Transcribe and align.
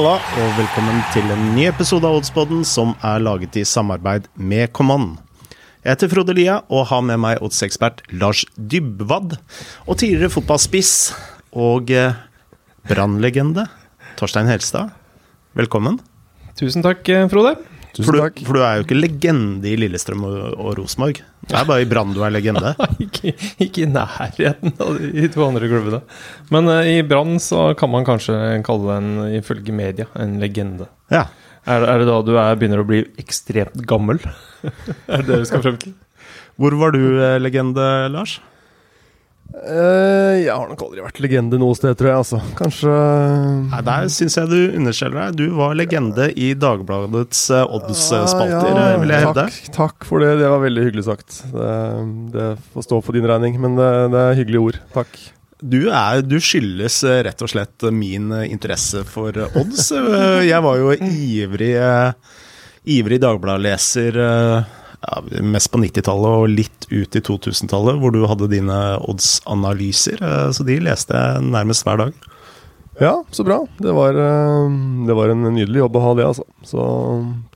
Halla, 0.00 0.16
og 0.16 0.54
velkommen 0.56 1.02
til 1.12 1.26
en 1.28 1.42
ny 1.52 1.66
episode 1.68 2.08
av 2.08 2.14
Oddspodden 2.16 2.62
som 2.64 2.94
er 3.04 3.18
laget 3.20 3.58
i 3.60 3.66
samarbeid 3.68 4.30
med 4.32 4.70
Command. 4.72 5.18
Jeg 5.84 5.92
heter 5.92 6.08
Frode 6.08 6.32
Lia 6.38 6.54
og 6.72 6.86
har 6.88 7.02
med 7.04 7.20
meg 7.20 7.42
oddsekspert 7.44 8.00
Lars 8.08 8.40
Dybwad. 8.56 9.34
Og 9.84 9.98
tidligere 10.00 10.32
fotballspiss 10.32 10.94
og 11.52 11.92
eh, 11.92 12.16
brannlegende 12.88 13.66
Torstein 14.16 14.48
Helstad. 14.48 14.94
Velkommen. 15.60 16.00
Tusen 16.56 16.80
takk, 16.86 17.04
eh, 17.04 17.28
Frode. 17.28 17.58
For 17.98 18.14
du, 18.14 18.42
for 18.46 18.56
du 18.56 18.62
er 18.62 18.78
jo 18.78 18.84
ikke 18.84 18.98
legende 18.98 19.66
i 19.66 19.76
Lillestrøm 19.78 20.22
og, 20.28 20.36
og 20.54 20.76
Rosenborg. 20.78 21.20
Det 21.50 21.56
er 21.58 21.66
bare 21.66 21.82
i 21.82 21.88
Brann 21.90 22.12
du 22.14 22.20
er 22.22 22.32
legende. 22.32 22.74
ikke, 23.04 23.32
ikke, 23.58 23.84
i 23.84 23.90
nærheten 23.90 24.76
av 24.76 25.00
de 25.00 25.30
to 25.32 25.42
andre 25.46 25.70
klubbene. 25.70 26.02
Men 26.54 26.70
uh, 26.70 26.80
i 26.86 27.00
Brann 27.06 27.40
så 27.42 27.70
kan 27.78 27.90
man 27.92 28.06
kanskje 28.06 28.36
kalle 28.66 28.98
en, 29.00 29.10
ifølge 29.40 29.74
media, 29.74 30.06
en 30.20 30.38
legende. 30.42 30.86
Ja. 31.12 31.26
Er, 31.68 31.84
er 31.84 32.00
det 32.00 32.06
da 32.08 32.20
du 32.24 32.32
er, 32.36 32.54
begynner 32.56 32.80
å 32.82 32.88
bli 32.88 33.02
ekstremt 33.20 33.82
gammel? 33.88 34.22
er 34.64 35.24
det 35.24 35.26
det 35.28 35.42
du 35.42 35.50
skal 35.50 35.64
frem 35.66 35.80
til? 35.82 35.96
Hvor 36.60 36.76
var 36.76 36.94
du 36.94 37.02
eh, 37.16 37.38
legende, 37.40 37.84
Lars? 38.12 38.38
Uh, 39.50 40.38
jeg 40.38 40.52
har 40.54 40.68
nok 40.70 40.82
aldri 40.86 41.02
vært 41.02 41.18
legende 41.24 41.58
noe 41.60 41.74
sted, 41.76 41.96
tror 41.98 42.08
jeg. 42.10 42.18
altså. 42.22 42.38
Kanskje 42.58 42.92
Nei, 43.66 43.80
Der 43.88 44.06
syns 44.14 44.38
jeg 44.38 44.50
du 44.50 44.76
underskjeller 44.78 45.26
deg. 45.26 45.40
Du 45.40 45.56
var 45.58 45.74
legende 45.78 46.28
i 46.38 46.52
Dagbladets 46.54 47.42
uh, 47.52 47.64
oddsspalter, 47.66 48.70
ja, 48.70 48.86
ja, 48.94 49.00
vil 49.02 49.14
jeg 49.14 49.26
hevde. 49.26 49.46
Takk, 49.50 49.74
takk, 49.76 50.08
for 50.08 50.24
det. 50.24 50.36
Det 50.40 50.52
var 50.54 50.64
veldig 50.64 50.86
hyggelig 50.86 51.06
sagt. 51.08 51.42
Det, 51.50 51.74
det 52.36 52.48
får 52.72 52.88
stå 52.88 53.02
for 53.04 53.18
din 53.18 53.28
regning, 53.30 53.58
men 53.62 53.76
det, 53.78 53.90
det 54.14 54.24
er 54.24 54.40
hyggelige 54.40 54.64
ord. 54.70 54.80
Takk. 54.94 55.20
Du, 55.60 55.80
er, 55.92 56.22
du 56.24 56.38
skyldes 56.40 57.02
rett 57.26 57.42
og 57.44 57.50
slett 57.52 57.90
min 57.92 58.30
interesse 58.46 59.02
for 59.04 59.34
odds. 59.50 59.90
Jeg 60.46 60.64
var 60.64 60.78
jo 60.80 60.94
ivrig, 60.96 61.74
ivrig 62.96 63.18
Dagbladet-leser 63.20 64.22
ja, 65.00 65.20
mest 65.42 65.70
på 65.72 65.80
90-tallet 65.80 66.42
og 66.42 66.50
litt 66.52 66.88
ut 66.90 67.16
i 67.16 67.22
2000-tallet, 67.24 68.00
hvor 68.00 68.12
du 68.12 68.24
hadde 68.28 68.50
dine 68.52 68.80
odds-analyser. 69.08 70.20
Eh, 70.20 70.50
så 70.56 70.66
de 70.66 70.76
leste 70.84 71.16
jeg 71.16 71.46
nærmest 71.46 71.86
hver 71.86 72.02
dag. 72.04 72.28
Ja, 73.00 73.14
så 73.32 73.46
bra. 73.46 73.62
Det 73.80 73.94
var, 73.96 74.12
eh, 74.12 74.76
det 75.08 75.16
var, 75.16 75.32
en 75.32 75.46
nydelig 75.48 75.84
jobb 75.84 75.96
å 75.96 76.04
ha 76.04 76.14
det, 76.18 76.28
altså. 76.28 76.44
Så 76.68 76.84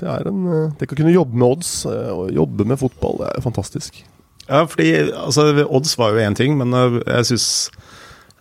det 0.01 0.09
er 0.09 0.31
en 0.31 0.45
Tenk 0.81 0.95
å 0.95 1.01
kunne 1.03 1.13
jobbe 1.13 1.37
med 1.37 1.59
odds, 1.59 1.73
og 1.91 2.29
eh, 2.31 2.37
jobbe 2.39 2.69
med 2.71 2.81
fotball, 2.81 3.21
det 3.21 3.33
er 3.35 3.45
fantastisk. 3.45 4.05
Ja, 4.49 4.65
fordi 4.69 4.91
altså, 5.13 5.51
odds 5.65 5.99
var 6.01 6.15
jo 6.15 6.25
én 6.25 6.37
ting, 6.37 6.57
men 6.61 6.73
jeg 6.77 7.29
syns 7.31 7.47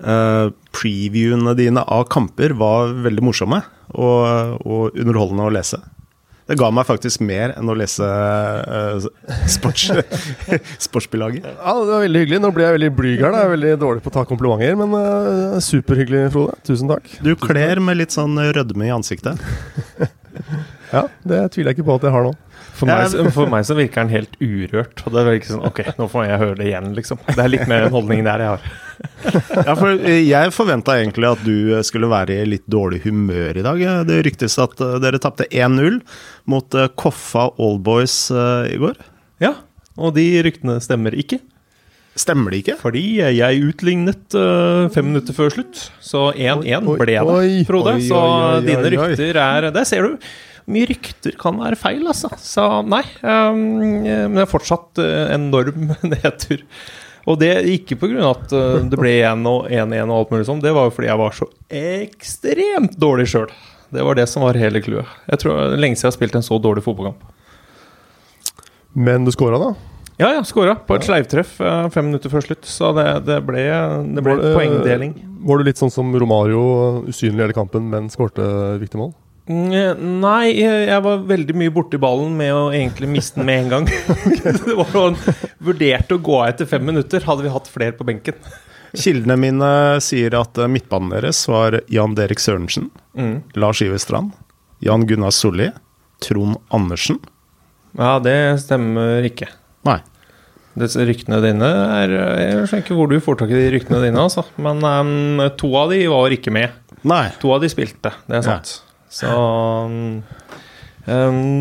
uh, 0.04 0.52
previewene 0.76 1.54
dine 1.56 1.80
av 1.80 2.10
kamper 2.12 2.52
var 2.60 2.92
veldig 3.06 3.24
morsomme 3.24 3.62
og, 3.96 4.58
og 4.68 5.00
underholdende 5.00 5.48
å 5.48 5.54
lese. 5.56 5.80
Det 6.54 6.60
ga 6.62 6.70
meg 6.70 6.86
faktisk 6.86 7.24
mer 7.26 7.56
enn 7.58 7.70
å 7.70 7.76
lese 7.78 8.06
uh, 8.06 9.06
sports, 9.50 9.88
sportsbilaget. 10.86 11.48
Ja, 11.50 11.74
det 11.80 11.90
var 11.90 12.04
veldig 12.06 12.22
hyggelig. 12.24 12.42
Nå 12.44 12.52
blir 12.54 12.68
jeg 12.68 12.78
veldig 12.78 12.92
blyg 13.00 13.16
her. 13.24 13.34
Jeg 13.34 13.48
er 13.48 13.54
veldig 13.56 13.72
dårlig 13.82 14.04
på 14.06 14.12
å 14.14 14.16
ta 14.20 14.26
komplimenter, 14.30 14.78
men 14.78 14.94
uh, 14.94 15.58
superhyggelig, 15.64 16.28
Frode. 16.36 16.60
Tusen 16.68 16.92
takk. 16.94 17.10
Du 17.26 17.34
kler 17.42 17.82
med 17.82 17.98
litt 18.04 18.14
sånn 18.14 18.38
rødme 18.54 18.86
i 18.86 18.94
ansiktet. 18.94 19.42
ja, 20.96 21.08
det 21.26 21.42
tviler 21.56 21.74
jeg 21.74 21.80
ikke 21.80 21.90
på 21.90 21.98
at 21.98 22.06
jeg 22.06 22.14
har 22.14 22.30
nå. 22.30 22.36
For 22.74 22.90
meg, 22.90 23.14
for 23.36 23.52
meg, 23.52 23.66
så 23.68 23.76
virker 23.78 24.02
den 24.02 24.14
helt 24.14 24.34
urørt. 24.42 25.04
Og 25.06 25.14
det 25.14 25.24
ikke 25.38 25.52
sånn 25.52 25.68
Ok, 25.68 25.82
nå 26.00 26.08
får 26.10 26.26
jeg 26.26 26.42
høre 26.42 26.58
det 26.58 26.70
igjen, 26.72 26.90
liksom. 26.98 27.22
Det 27.28 27.38
er 27.44 27.52
litt 27.52 27.68
mer 27.70 27.86
den 27.86 27.94
holdningen 27.94 28.28
der 28.28 28.44
jeg 28.44 28.56
har. 28.56 28.66
ja, 29.68 29.76
for 29.78 29.92
eh, 29.94 30.22
jeg 30.26 30.54
forventa 30.56 30.98
egentlig 31.00 31.30
at 31.30 31.46
du 31.46 31.74
skulle 31.86 32.10
være 32.12 32.40
i 32.42 32.50
litt 32.50 32.66
dårlig 32.72 33.04
humør 33.06 33.60
i 33.62 33.66
dag. 33.66 33.84
Det 34.10 34.20
ryktes 34.26 34.58
at 34.62 34.82
eh, 34.82 34.98
dere 35.04 35.22
tapte 35.22 35.48
1-0 35.50 36.02
mot 36.50 36.78
eh, 36.80 36.90
Koffa 36.98 37.50
Allboys 37.62 38.18
i 38.34 38.80
går. 38.82 39.02
Ja, 39.44 39.58
og 40.00 40.16
de 40.18 40.28
ryktene 40.46 40.80
stemmer 40.82 41.14
ikke. 41.18 41.44
Stemmer 42.18 42.54
det 42.54 42.62
ikke? 42.62 42.78
Fordi 42.78 43.04
jeg 43.18 43.62
utlignet 43.66 44.36
uh, 44.38 44.86
fem 44.94 45.08
minutter 45.10 45.34
før 45.34 45.50
slutt. 45.50 45.88
Så 45.98 46.28
1-1 46.38 46.86
ble 46.86 47.08
det, 47.10 47.64
Frode. 47.66 47.96
Så 48.06 48.20
dine 48.62 48.92
rykter 48.94 49.40
er 49.42 49.72
Der 49.74 49.88
ser 49.90 50.06
du 50.06 50.28
mye 50.72 50.88
rykter 50.90 51.36
kan 51.40 51.58
være 51.60 51.80
feil, 51.80 52.04
altså. 52.08 52.32
Så 52.40 52.68
nei. 52.88 53.04
Um, 53.22 53.64
men 54.04 54.38
det 54.38 54.46
er 54.46 54.52
fortsatt 54.52 55.02
enorm 55.04 55.92
nedtur. 56.08 56.64
Og 57.30 57.40
det 57.40 57.52
ikke 57.72 57.96
pga. 58.02 58.32
at 58.34 58.52
uh, 58.52 58.82
det 58.84 59.00
ble 59.00 59.14
1-1 59.24 59.46
og, 59.48 59.70
og 59.70 60.18
alt 60.18 60.34
mulig 60.34 60.48
sånn, 60.50 60.64
det 60.64 60.74
var 60.76 60.90
jo 60.90 60.96
fordi 60.96 61.08
jeg 61.08 61.22
var 61.22 61.38
så 61.38 61.48
ekstremt 61.80 62.98
dårlig 63.00 63.30
sjøl. 63.32 63.54
Det 63.94 64.04
var 64.04 64.18
det 64.18 64.28
som 64.28 64.44
var 64.44 64.60
hele 64.60 64.82
clouet. 64.84 65.08
Jeg 65.30 65.40
tror 65.40 65.56
det 65.56 65.78
er 65.78 65.82
lenge 65.86 65.96
siden 65.96 66.10
jeg 66.10 66.12
har 66.12 66.18
spilt 66.18 66.38
en 66.40 66.46
så 66.46 66.60
dårlig 66.60 66.84
fotballkamp. 66.84 67.24
Men 68.94 69.26
du 69.26 69.32
skåra, 69.34 69.60
da? 69.62 69.74
Ja, 70.20 70.28
ja, 70.36 70.44
Skåra 70.46 70.76
På 70.86 70.94
et 70.94 71.08
sleivtreff 71.08 71.56
uh, 71.64 71.88
fem 71.94 72.12
minutter 72.12 72.30
før 72.30 72.44
slutt. 72.46 72.68
Så 72.70 72.92
det, 72.98 73.08
det 73.26 73.40
ble, 73.48 73.64
det 74.14 74.24
ble 74.26 74.36
var, 74.38 74.58
poengdeling. 74.60 75.16
Var 75.48 75.60
du 75.60 75.68
litt 75.68 75.80
sånn 75.80 75.94
som 75.94 76.12
Romario, 76.20 76.62
usynlig 77.10 77.48
hele 77.48 77.56
kampen, 77.56 77.88
men 77.92 78.12
skårte 78.14 78.46
viktig 78.84 79.00
mål? 79.00 79.14
Nei, 79.44 80.54
jeg 80.56 81.00
var 81.04 81.24
veldig 81.28 81.56
mye 81.60 81.72
borti 81.76 82.00
ballen 82.00 82.38
med 82.40 82.54
å 82.56 82.68
egentlig 82.72 83.10
miste 83.12 83.42
den 83.42 83.50
med 83.50 83.66
en 83.66 83.74
gang. 83.74 83.88
det 84.44 84.76
var 84.78 84.92
sånn, 84.94 85.18
Vurderte 85.64 86.16
å 86.16 86.22
gå 86.24 86.38
av 86.40 86.54
etter 86.54 86.70
fem 86.70 86.86
minutter, 86.88 87.26
hadde 87.28 87.44
vi 87.44 87.52
hatt 87.52 87.68
flere 87.72 87.96
på 87.98 88.08
benken. 88.08 88.38
Kildene 88.94 89.36
mine 89.42 89.72
sier 90.06 90.36
at 90.38 90.60
eh, 90.62 90.70
midtbanen 90.70 91.12
deres 91.16 91.42
var 91.50 91.80
Jan 91.92 92.14
Derek 92.16 92.40
Sørensen, 92.40 92.88
mm. 93.18 93.36
Lars 93.60 93.82
Iverstrand, 93.84 94.32
Jan 94.86 95.08
Gunnar 95.10 95.34
Solli, 95.36 95.72
Trond 96.24 96.62
Andersen. 96.72 97.20
Ja, 97.98 98.16
det 98.24 98.38
stemmer 98.64 99.26
ikke. 99.28 99.50
Nei. 99.90 100.00
Disse 100.80 101.04
ryktene 101.06 101.38
dine 101.44 101.68
er 101.70 102.14
Jeg 102.14 102.64
skjønner 102.64 102.82
ikke 102.82 102.96
hvor 102.98 103.12
du 103.12 103.20
får 103.22 103.36
tak 103.44 103.52
i 103.52 103.60
de 103.60 103.68
ryktene 103.76 104.00
dine, 104.06 104.24
altså. 104.24 104.46
Men 104.62 104.80
um, 104.82 105.44
to 105.60 105.70
av 105.78 105.92
de 105.94 106.00
var 106.10 106.34
ikke 106.34 106.54
med. 106.54 106.74
Nei. 107.06 107.28
To 107.44 107.52
av 107.54 107.62
de 107.62 107.70
spilte, 107.70 108.14
det 108.30 108.40
er 108.40 108.48
sant. 108.48 108.72
Ja. 108.78 108.93
Så 109.14 109.30
um, 109.30 110.24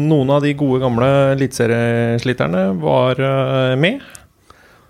noen 0.08 0.30
av 0.32 0.40
de 0.44 0.54
gode, 0.56 0.80
gamle 0.80 1.08
eliteseriesliterne 1.34 2.70
var 2.80 3.20
uh, 3.20 3.76
med. 3.76 4.00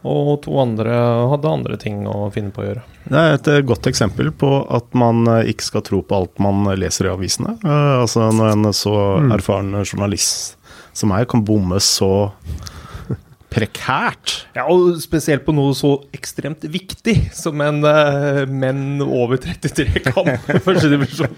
Og 0.06 0.32
to 0.42 0.56
andre 0.58 0.94
hadde 1.30 1.50
andre 1.50 1.76
ting 1.78 2.00
å 2.10 2.26
finne 2.34 2.50
på 2.54 2.62
å 2.62 2.66
gjøre. 2.66 2.82
Det 3.06 3.20
er 3.20 3.36
et 3.36 3.50
godt 3.66 3.86
eksempel 3.90 4.32
på 4.34 4.50
at 4.74 4.88
man 4.98 5.26
ikke 5.46 5.66
skal 5.66 5.84
tro 5.86 6.00
på 6.02 6.18
alt 6.18 6.42
man 6.42 6.66
leser 6.78 7.06
i 7.06 7.12
avisene. 7.12 7.56
Uh, 7.66 8.02
altså 8.02 8.30
Når 8.30 8.54
en 8.54 8.70
så 8.74 8.96
mm. 9.22 9.32
erfaren 9.38 9.82
journalist 9.82 10.58
som 10.92 11.10
meg 11.10 11.26
kan 11.30 11.42
bomme 11.46 11.78
så 11.82 12.30
prekært. 13.54 14.42
Ja, 14.54 14.68
og 14.70 15.00
spesielt 15.02 15.46
på 15.46 15.54
noe 15.56 15.74
så 15.78 15.96
ekstremt 16.14 16.66
viktig 16.70 17.16
som 17.34 17.62
en 17.64 17.82
uh, 17.86 18.44
menn 18.46 19.02
over 19.02 19.42
33 19.42 20.06
kan 20.12 20.34
i 20.34 20.62
første 20.62 20.92
divisjon. 20.92 21.34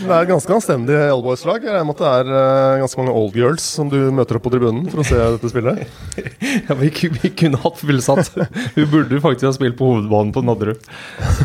Det 0.00 0.08
er 0.08 0.24
et 0.24 0.30
ganske 0.30 0.54
anstendig 0.54 0.96
Allboys-lag. 0.96 1.64
Jeg 1.64 1.74
regner 1.74 1.86
med 1.88 1.98
at 1.98 2.00
det 2.00 2.10
er 2.10 2.30
uh, 2.32 2.80
ganske 2.80 3.00
mange 3.00 3.14
old 3.20 3.34
girls 3.36 3.66
som 3.76 3.90
du 3.92 3.98
møter 4.14 4.38
opp 4.38 4.46
på 4.46 4.52
tribunen 4.54 4.86
for 4.88 5.02
å 5.02 5.04
se 5.06 5.18
dette 5.18 5.50
spillet. 5.52 5.82
ja, 6.68 6.76
vi, 6.80 6.88
vi, 7.18 7.32
kunne 7.36 7.60
hatt 7.60 7.82
fullsatt. 7.82 8.32
Hun 8.78 8.88
burde 8.92 9.20
faktisk 9.20 9.50
ha 9.50 9.52
spilt 9.56 9.76
på 9.78 9.90
hovedbanen 9.92 10.32
på 10.36 10.44
Nadderud. 10.46 10.88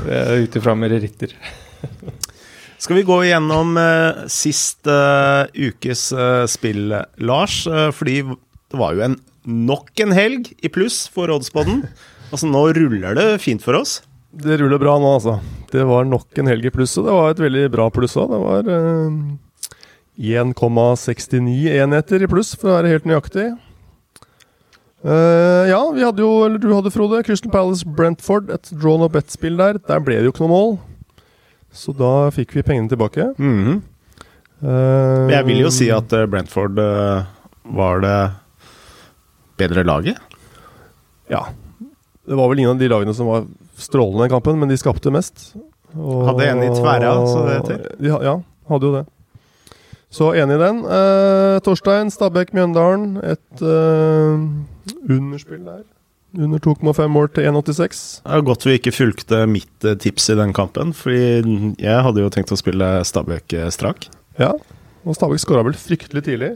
Uh, 0.07 0.45
Ut 0.45 0.55
ifra 0.55 0.77
meritter. 0.79 1.35
Skal 2.79 2.99
vi 3.01 3.05
gå 3.07 3.19
igjennom 3.25 3.75
uh, 3.79 4.23
sist 4.31 4.87
uh, 4.87 5.51
ukes 5.51 6.07
spill, 6.51 6.95
Lars? 7.19 7.63
fordi 7.97 8.21
det 8.23 8.79
var 8.79 8.95
jo 8.95 9.05
en 9.09 9.19
nok 9.45 9.91
en 10.01 10.15
helg 10.15 10.53
i 10.63 10.71
pluss 10.71 11.05
for 11.11 11.31
Oddsboden. 11.33 11.83
Altså, 12.31 12.47
nå 12.49 12.67
ruller 12.77 13.19
det 13.19 13.29
fint 13.43 13.63
for 13.63 13.77
oss. 13.83 13.99
Det 14.35 14.57
ruller 14.59 14.81
bra 14.81 14.97
nå, 14.99 15.13
altså. 15.15 15.37
Det 15.71 15.83
var 15.87 16.07
nok 16.07 16.39
en 16.41 16.49
helg 16.51 16.67
i 16.67 16.73
pluss, 16.73 16.97
og 16.99 17.07
det 17.07 17.15
var 17.15 17.31
et 17.31 17.43
veldig 17.45 17.67
bra 17.71 17.87
pluss 17.93 18.17
òg. 18.19 18.33
Det 18.33 18.39
var 18.41 18.71
eh, 18.75 20.41
1,69 20.43 21.69
enheter 21.75 22.23
i 22.23 22.29
pluss, 22.31 22.53
for 22.59 22.71
å 22.71 22.75
være 22.79 22.91
helt 22.95 23.07
nøyaktig. 23.07 23.53
Uh, 25.05 25.67
ja, 25.69 25.79
vi 25.93 26.01
hadde 26.01 26.23
jo, 26.23 26.29
eller 26.47 26.57
du 26.57 26.71
hadde, 26.73 26.89
Frode, 26.89 27.19
Crystal 27.27 27.51
Palace 27.53 27.85
Brentford, 27.85 28.49
et 28.49 28.71
draw 28.73 29.03
up 29.05 29.13
bet-spill 29.13 29.59
der. 29.59 29.77
Der 29.85 30.01
ble 30.01 30.17
det 30.17 30.29
jo 30.29 30.33
ikke 30.33 30.47
noe 30.47 30.53
mål, 30.53 30.71
så 31.69 31.93
da 31.95 32.13
fikk 32.33 32.55
vi 32.57 32.65
pengene 32.65 32.89
tilbake. 32.89 33.27
Mm 33.37 33.59
-hmm. 33.65 33.81
uh, 34.65 35.31
jeg 35.31 35.45
vil 35.45 35.61
jo 35.61 35.69
si 35.69 35.91
at 35.91 36.13
eh, 36.13 36.25
Brentford 36.25 36.79
uh, 36.79 37.23
var 37.63 37.99
det 38.01 38.31
bedre 39.57 39.83
laget. 39.83 40.17
Ja. 41.29 41.45
Det 42.25 42.37
var 42.37 42.49
vel 42.49 42.59
ingen 42.59 42.73
av 42.73 42.81
de 42.81 42.89
lagene 42.89 43.13
som 43.13 43.29
var 43.29 43.45
strålende 43.77 44.27
i 44.27 44.33
kampen, 44.33 44.59
men 44.59 44.71
de 44.71 44.77
skapte 44.79 45.13
mest. 45.13 45.51
Og, 45.95 46.25
hadde 46.29 46.47
en 46.51 46.63
i 46.65 46.71
tverra, 46.73 47.11
så 47.27 47.43
det 47.45 47.57
heter. 47.59 47.83
Ja, 48.03 48.19
ja, 48.25 48.35
hadde 48.71 48.89
jo 48.89 48.95
det. 48.97 49.03
Så 50.15 50.31
enig 50.37 50.55
i 50.55 50.61
den. 50.61 50.79
Eh, 50.85 51.57
Torstein, 51.65 52.11
Stabæk, 52.13 52.53
Mjøndalen. 52.55 53.17
Et 53.25 53.63
eh, 53.63 54.45
underspill 55.11 55.65
der. 55.65 55.83
Under 56.35 56.59
2,5 56.59 57.07
mål 57.11 57.29
til 57.35 57.47
1,86. 57.47 57.99
Det 58.23 58.35
er 58.35 58.45
godt 58.47 58.65
vi 58.67 58.77
ikke 58.79 58.95
fulgte 58.95 59.41
mitt 59.47 59.87
tips 60.03 60.29
i 60.33 60.37
den 60.39 60.51
kampen, 60.55 60.91
fordi 60.95 61.75
jeg 61.79 62.01
hadde 62.03 62.23
jo 62.23 62.31
tenkt 62.33 62.51
å 62.51 62.59
spille 62.59 62.89
Stabæk 63.07 63.55
strak. 63.71 64.09
Ja, 64.39 64.51
og 65.05 65.15
Stabæk 65.15 65.43
skåra 65.43 65.63
vel 65.63 65.77
fryktelig 65.79 66.25
tidlig. 66.27 66.51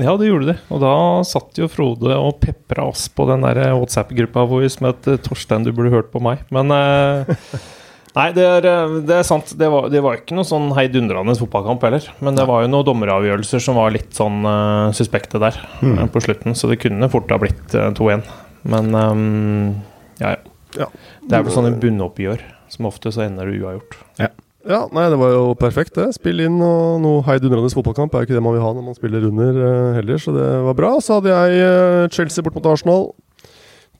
Ja, 0.00 0.14
det 0.16 0.30
gjorde 0.30 0.52
de. 0.52 0.56
Og 0.72 0.80
da 0.80 0.94
satt 1.28 1.58
jo 1.60 1.68
Frode 1.68 2.16
og 2.16 2.38
pepra 2.40 2.86
oss 2.88 3.08
på 3.12 3.26
den 3.28 3.44
der 3.44 3.60
WhatsApp-gruppa 3.76 4.46
vår 4.48 4.68
som 4.72 4.88
het 4.88 5.04
'Torstein, 5.24 5.66
du 5.66 5.72
burde 5.72 5.92
hørt 5.92 6.12
på 6.14 6.22
meg'. 6.22 6.46
Men 6.50 6.72
eh, 6.72 7.36
Nei, 8.12 8.26
det 8.36 8.44
er, 8.44 8.66
det 9.08 9.14
er, 9.14 9.24
sant. 9.24 9.54
Det 9.56 9.68
var, 9.72 9.86
det 9.88 10.02
var 10.04 10.18
ikke 10.18 10.36
noe 10.36 10.44
sånn 10.44 10.68
heidundrende 10.76 11.32
fotballkamp 11.38 11.84
heller. 11.86 12.08
Men 12.20 12.36
det 12.36 12.44
var 12.48 12.60
jo 12.60 12.68
noen 12.68 12.84
dommeravgjørelser 12.84 13.62
som 13.64 13.78
var 13.80 13.94
litt 13.94 14.12
sånn 14.12 14.42
uh, 14.44 14.92
suspekte 14.92 15.40
der 15.40 15.56
mm. 15.80 16.10
på 16.12 16.20
slutten. 16.20 16.52
Så 16.52 16.68
det 16.68 16.82
kunne 16.82 17.08
fort 17.12 17.32
ha 17.32 17.40
blitt 17.40 17.72
uh, 17.72 17.88
2-1. 17.96 18.26
Men 18.68 18.92
um, 18.92 19.80
ja, 20.20 20.34
ja. 20.76 20.90
Det 21.24 21.38
er 21.38 21.46
vel 21.46 21.56
sånne 21.56 21.72
bunnoppgjør 21.80 22.44
som 22.72 22.88
ofte 22.88 23.12
så 23.16 23.24
ender 23.24 23.48
det 23.48 23.62
uavgjort. 23.62 23.96
Ja. 24.20 24.28
Ja, 24.68 24.84
nei, 24.94 25.08
det 25.10 25.18
var 25.18 25.34
jo 25.34 25.42
perfekt, 25.58 25.96
det. 25.98 26.12
Spill 26.16 26.44
inn 26.44 26.60
og 26.62 27.02
noe 27.02 27.24
heidundrende 27.26 27.72
fotballkamp 27.74 28.14
er 28.14 28.22
jo 28.22 28.30
ikke 28.30 28.38
det 28.38 28.44
man 28.44 28.56
vil 28.56 28.64
ha 28.64 28.72
når 28.76 28.86
man 28.86 28.98
spiller 28.98 29.26
under 29.28 29.58
uh, 29.58 29.90
heller, 29.98 30.22
så 30.22 30.34
det 30.36 30.48
var 30.68 30.78
bra. 30.78 30.94
Så 31.02 31.18
hadde 31.18 31.34
jeg 31.34 31.66
uh, 31.66 32.08
Chelsea 32.14 32.46
bort 32.46 32.58
mot 32.58 32.70
Arsenal 32.70 33.10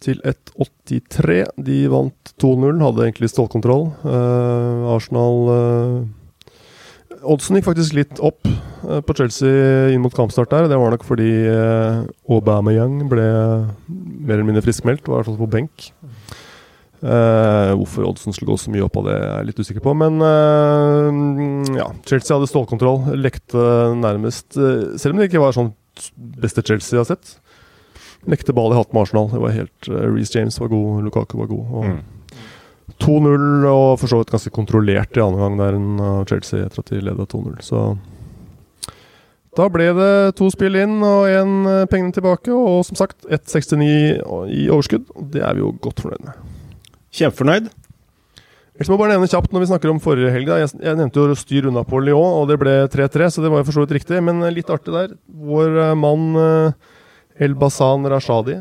til 0.03 0.23
1,83. 0.27 1.43
De 1.67 1.79
vant 1.91 2.35
2-0, 2.43 2.83
hadde 2.83 3.07
egentlig 3.07 3.31
stålkontroll. 3.33 3.89
Uh, 4.07 4.93
Arsenal 4.95 6.11
Oddsen 7.23 7.59
gikk 7.59 7.69
faktisk 7.69 7.95
litt 7.97 8.21
opp 8.25 8.47
uh, 8.49 9.01
på 9.05 9.17
Chelsea 9.19 9.91
inn 9.93 10.03
mot 10.03 10.15
kampstart 10.15 10.51
der. 10.53 10.69
Det 10.71 10.79
var 10.79 10.95
nok 10.95 11.07
fordi 11.07 11.31
uh, 11.47 12.03
Aubameyang 12.31 13.03
ble 13.11 13.27
mer 13.87 14.39
eller 14.39 14.49
mindre 14.49 14.65
friskmeldt, 14.65 15.07
var 15.07 15.21
i 15.21 15.23
hvert 15.23 15.31
fall 15.31 15.43
på 15.43 15.51
benk. 15.53 15.91
Uh, 17.03 17.73
hvorfor 17.81 18.07
Oddsen 18.07 18.35
skulle 18.35 18.53
gå 18.53 18.61
så 18.63 18.71
mye 18.71 18.85
opp 18.87 18.97
av 19.01 19.09
det, 19.09 19.19
er 19.19 19.31
jeg 19.33 19.49
litt 19.51 19.63
usikker 19.63 19.85
på. 19.85 19.95
Men 19.99 20.23
ja, 21.77 21.89
Chelsea 22.07 22.37
hadde 22.37 22.51
stålkontroll. 22.51 23.17
Lekte 23.19 23.67
nærmest 23.99 24.55
Selv 24.55 25.13
om 25.13 25.21
det 25.21 25.31
ikke 25.31 25.43
var 25.43 25.57
sånn 25.57 25.73
beste 26.15 26.65
Chelsea 26.65 26.97
jeg 26.97 27.03
har 27.03 27.11
sett. 27.11 27.37
Lekte 28.31 28.55
ball 28.55 28.73
i 28.73 28.79
hatt 28.79 28.93
med 28.95 29.03
Arsenal. 29.03 29.29
Det 29.33 29.43
var 29.43 29.57
helt 29.57 29.89
Reece 29.91 30.39
James 30.39 30.61
var 30.63 30.71
god, 30.71 31.03
Lukaku 31.09 31.39
var 31.41 31.51
god. 31.51 31.91
Mm. 31.91 32.01
2-0, 33.03 33.67
og 33.67 33.99
for 34.01 34.11
så 34.11 34.21
vidt 34.21 34.33
ganske 34.33 34.53
kontrollert 34.55 35.17
i 35.17 35.23
andre 35.23 35.43
gang 35.43 35.59
der 35.59 35.79
av 36.07 36.25
Chelsea 36.31 36.67
etter 36.67 36.83
at 36.83 36.93
de 36.93 37.03
leda 37.03 37.27
2-0. 37.27 37.59
Så 37.65 37.83
da 39.57 39.67
ble 39.69 39.91
det 39.97 40.13
to 40.39 40.49
spill 40.53 40.79
inn 40.81 41.03
og 41.05 41.29
én 41.29 41.67
pengene 41.93 42.15
tilbake, 42.17 42.53
og 42.55 42.87
som 42.89 42.97
sagt 42.97 43.27
1,69 43.29 43.85
i 44.49 44.69
overskudd. 44.73 45.11
Det 45.35 45.43
er 45.45 45.59
vi 45.59 45.65
jo 45.65 45.75
godt 45.83 46.01
fornøyd 46.05 46.25
med. 46.25 46.39
Kjempefornøyd. 47.13 47.71
Jeg 48.81 48.89
må 48.89 48.97
bare 48.97 49.13
nevne 49.13 49.29
kjapt 49.29 49.53
når 49.53 49.63
vi 49.63 49.69
snakker 49.69 49.91
om 49.93 50.01
forrige 50.03 50.31
helg. 50.33 50.49
Jeg, 50.63 50.71
jeg 50.81 50.97
nevnte 50.99 51.21
jo 51.21 51.37
styr 51.37 51.69
unna 51.69 51.85
på 51.87 52.01
Lyon, 52.01 52.39
og 52.41 52.49
det 52.49 52.57
ble 52.59 52.73
3-3, 52.91 53.29
så 53.31 53.45
det 53.45 53.51
var 53.53 53.61
jo 53.61 53.67
for 53.69 53.77
så 53.77 53.85
vidt 53.85 53.99
riktig. 53.99 54.23
Men 54.25 54.41
litt 54.57 54.73
artig 54.73 54.95
der. 54.95 55.13
Vår 55.29 55.77
eh, 55.85 55.93
mann 55.99 56.41
eh, 56.41 56.97
El 57.45 57.55
Basan 57.59 58.09
Rashadi 58.09 58.57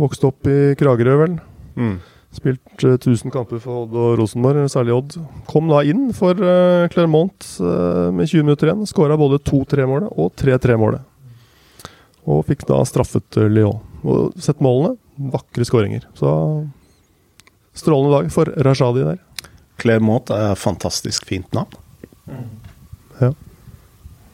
vokste 0.00 0.26
opp 0.26 0.50
i 0.50 0.74
Kragerø, 0.76 1.14
vel. 1.22 1.38
Mm. 1.78 1.94
Spilt 2.34 2.82
uh, 2.82 2.96
1000 2.98 3.30
kamper 3.30 3.60
for 3.62 3.84
Odd 3.84 3.94
og 3.94 4.18
Rosenborg, 4.18 4.66
særlig 4.72 4.96
Odd. 4.96 5.16
Kom 5.46 5.70
da 5.70 5.84
inn 5.86 6.08
for 6.16 6.34
Clermont 6.90 7.46
med 7.62 8.26
20 8.26 8.42
minutter 8.42 8.72
igjen. 8.72 8.82
Skåra 8.90 9.14
både 9.20 9.38
2-3-målet 9.46 10.10
og 10.18 10.34
3-3-målet. 10.42 11.04
Og 12.26 12.42
fikk 12.50 12.66
da 12.66 12.82
straffet 12.90 13.38
Lyon. 13.54 13.78
Og 14.02 14.34
sett 14.42 14.58
målene. 14.64 14.96
Vakre 15.30 15.62
skåringer. 15.68 16.08
Så 16.18 16.34
strålende 17.74 18.18
dag 18.18 18.30
for 18.34 18.50
Rashadi 18.66 19.06
der. 19.06 19.18
Clermont 19.82 20.30
er 20.34 20.54
fantastisk 20.58 21.26
fint 21.28 21.50
navn. 21.56 21.74
Mm. 22.30 22.46
Ja. 23.20 23.32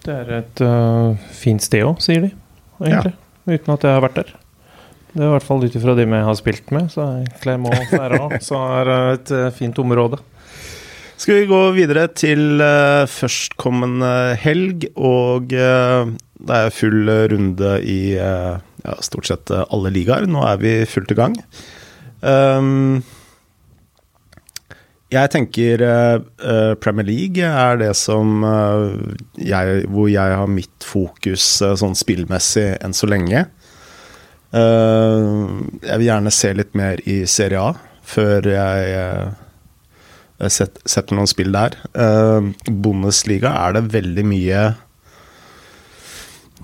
Det 0.05 0.15
er 0.17 0.37
et 0.39 0.63
fint 1.37 1.65
sted 1.65 1.85
òg, 1.85 1.99
sier 2.05 2.29
de. 2.29 2.31
Egentlig. 2.81 3.13
Ja. 3.17 3.57
Uten 3.57 3.75
at 3.75 3.85
jeg 3.85 3.97
har 3.97 4.05
vært 4.05 4.21
der. 4.21 4.33
Det 5.11 5.25
er 5.25 5.27
i 5.27 5.33
hvert 5.33 5.47
fall 5.47 5.65
ut 5.65 5.75
ifra 5.75 5.95
de 5.99 6.07
vi 6.07 6.23
har 6.23 6.37
spilt 6.39 6.69
med, 6.75 6.91
så 6.93 7.03
er 7.03 7.31
Clermont 7.43 7.89
Ferrand 7.91 8.37
så 8.47 8.61
er 8.79 8.87
det 8.87 8.99
et 9.17 9.33
uh, 9.35 9.47
fint 9.55 9.81
område. 9.83 10.21
Skal 11.21 11.41
vi 11.43 11.49
gå 11.51 11.59
videre 11.77 12.07
til 12.15 12.63
uh, 12.63 13.09
førstkommende 13.11 14.13
helg, 14.41 14.87
og 14.95 15.51
uh, 15.51 16.13
det 16.41 16.61
er 16.61 16.73
full 16.73 17.11
runde 17.33 17.73
i 17.83 18.01
uh, 18.23 18.63
ja, 18.85 18.95
stort 19.05 19.29
sett 19.29 19.51
alle 19.51 19.93
ligaer. 19.93 20.31
Nå 20.31 20.47
er 20.47 20.63
vi 20.63 20.77
fullt 20.89 21.11
i 21.13 21.19
gang. 21.19 21.35
Um, 22.23 23.03
jeg 25.11 25.31
tenker 25.35 25.83
Premier 26.83 27.07
League 27.07 27.43
er 27.47 27.81
det 27.81 27.91
som 27.99 28.45
jeg, 29.35 29.85
Hvor 29.91 30.07
jeg 30.11 30.37
har 30.39 30.51
mitt 30.51 30.87
fokus 30.87 31.47
sånn 31.59 31.97
spillmessig 31.99 32.69
enn 32.79 32.95
så 32.95 33.09
lenge. 33.11 33.45
Jeg 34.55 35.97
vil 35.99 36.07
gjerne 36.07 36.35
se 36.35 36.53
litt 36.55 36.79
mer 36.79 37.03
i 37.11 37.23
Serie 37.31 37.63
A 37.63 37.91
før 38.11 38.47
jeg 38.51 38.93
uh, 38.99 40.51
setter 40.51 41.17
noen 41.17 41.31
spill 41.31 41.53
der. 41.55 41.77
Uh, 41.95 42.53
Bundesliga 42.67 43.53
er 43.67 43.77
det 43.79 43.91
veldig 43.95 44.27
mye 44.29 44.63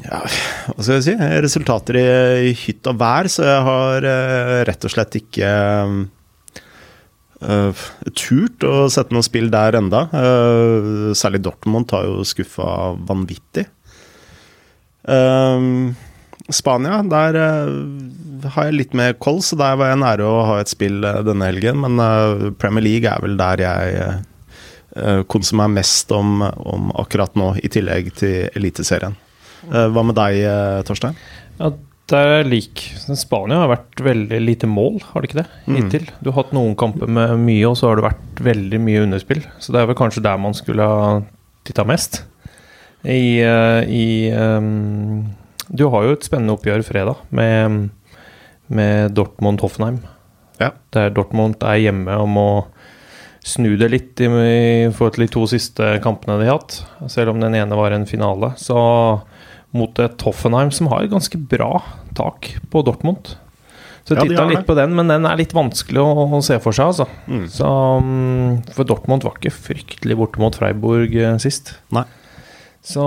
ja, 0.04 0.18
hva 0.20 0.84
skal 0.84 0.98
jeg 0.98 1.04
si 1.06 1.14
resultater 1.42 1.96
i, 1.98 2.08
i 2.50 2.56
hytt 2.60 2.86
og 2.90 2.98
vær, 3.00 3.30
så 3.32 3.46
jeg 3.46 3.62
har 3.64 4.06
rett 4.68 4.84
og 4.84 4.92
slett 4.92 5.16
ikke 5.18 5.48
turt 7.36 8.64
å 8.64 8.86
sette 8.88 9.12
noen 9.12 9.24
spill 9.26 9.50
der 9.52 9.76
enda. 9.76 10.06
særlig 11.12 11.42
Dortmund 11.44 11.92
har 11.92 12.06
jo 12.08 12.24
skuffa 12.24 12.94
vanvittig. 13.08 13.66
Uh, 15.06 15.94
Spania, 16.50 17.00
der 17.02 17.36
uh, 17.38 18.50
har 18.54 18.68
jeg 18.68 18.76
litt 18.76 18.94
mer 18.94 19.16
koll, 19.22 19.40
så 19.42 19.58
der 19.58 19.78
var 19.78 19.90
jeg 19.90 20.02
nære 20.02 20.26
å 20.26 20.44
ha 20.50 20.56
et 20.62 20.70
spill 20.70 21.00
uh, 21.02 21.22
denne 21.26 21.48
helgen. 21.48 21.80
Men 21.82 21.98
uh, 22.02 22.50
Premier 22.58 22.84
League 22.86 23.10
er 23.10 23.22
vel 23.24 23.38
der 23.40 23.66
jeg 23.66 24.16
konsumerer 25.28 25.74
mest 25.74 26.08
om, 26.16 26.38
om, 26.40 26.86
akkurat 26.96 27.34
nå, 27.36 27.50
i 27.60 27.68
tillegg 27.68 28.06
til 28.16 28.46
Eliteserien. 28.56 29.12
hva 29.68 30.04
med 30.08 30.16
deg, 30.16 30.38
Torstein? 30.88 31.18
Ja, 31.58 31.68
er 32.14 32.46
lik. 32.46 32.84
Spania 33.18 33.64
har 33.64 33.72
vært 33.72 34.02
veldig 34.06 34.38
lite 34.44 34.68
mål, 34.70 35.00
har 35.10 35.22
det 35.24 35.30
ikke 35.30 35.40
det? 35.40 35.46
Mm. 35.66 35.78
Hittil. 35.80 36.04
Mm. 36.06 36.20
Du 36.20 36.30
har 36.30 36.38
hatt 36.38 36.54
noen 36.54 36.76
kamper 36.78 37.10
med 37.10 37.34
mye, 37.42 37.64
og 37.66 37.74
så 37.80 37.90
har 37.90 37.98
det 37.98 38.06
vært 38.06 38.44
veldig 38.46 38.80
mye 38.84 39.02
underspill. 39.08 39.42
Så 39.58 39.74
det 39.74 39.82
er 39.82 39.90
vel 39.90 39.98
kanskje 39.98 40.22
der 40.22 40.38
man 40.38 40.54
skulle 40.54 40.86
ha 40.86 41.08
titta 41.66 41.86
mest. 41.88 42.22
I, 43.02 43.42
i 43.42 44.06
um 44.30 45.26
du 45.68 45.88
har 45.90 46.06
jo 46.06 46.14
et 46.14 46.26
spennende 46.26 46.54
oppgjør 46.54 46.84
fredag 46.86 47.22
med, 47.34 47.88
med 48.70 49.14
Dortmund-Hoffenheim. 49.16 49.98
Ja. 50.60 50.70
Der 50.94 51.10
Dortmund 51.14 51.58
er 51.66 51.80
hjemme 51.80 52.16
og 52.22 52.28
må 52.30 52.48
snu 53.46 53.74
det 53.78 53.90
litt 53.92 54.22
i, 54.22 54.26
i 54.26 54.92
forhold 54.94 55.16
til 55.16 55.26
de 55.26 55.32
to 55.34 55.44
siste 55.50 55.96
kampene 56.04 56.38
de 56.40 56.48
har 56.48 56.60
hatt. 56.60 56.78
Selv 57.12 57.34
om 57.34 57.42
den 57.42 57.58
ene 57.58 57.78
var 57.78 57.94
en 57.94 58.06
finale. 58.06 58.52
Så 58.58 58.78
mot 59.76 60.02
et 60.02 60.26
Hoffenheim 60.26 60.72
som 60.74 60.90
har 60.92 61.08
ganske 61.12 61.40
bra 61.50 61.80
tak 62.16 62.54
på 62.72 62.82
Dortmund. 62.86 63.36
Så 64.06 64.14
jeg 64.14 64.30
titta 64.30 64.44
litt 64.46 64.66
på 64.68 64.76
den, 64.78 64.92
men 64.94 65.10
den 65.10 65.26
er 65.26 65.38
litt 65.38 65.54
vanskelig 65.56 65.98
å, 65.98 66.26
å 66.38 66.42
se 66.44 66.60
for 66.62 66.76
seg, 66.76 66.92
altså. 66.92 67.06
Mm. 67.26 67.46
Så, 67.50 67.70
mm, 68.06 68.52
for 68.76 68.86
Dortmund 68.86 69.26
var 69.26 69.34
ikke 69.40 69.50
fryktelig 69.50 70.18
borte 70.20 70.42
mot 70.42 70.54
Freiburg 70.54 71.16
eh, 71.18 71.34
sist. 71.42 71.74
Nei. 71.94 72.04
Så 72.86 73.02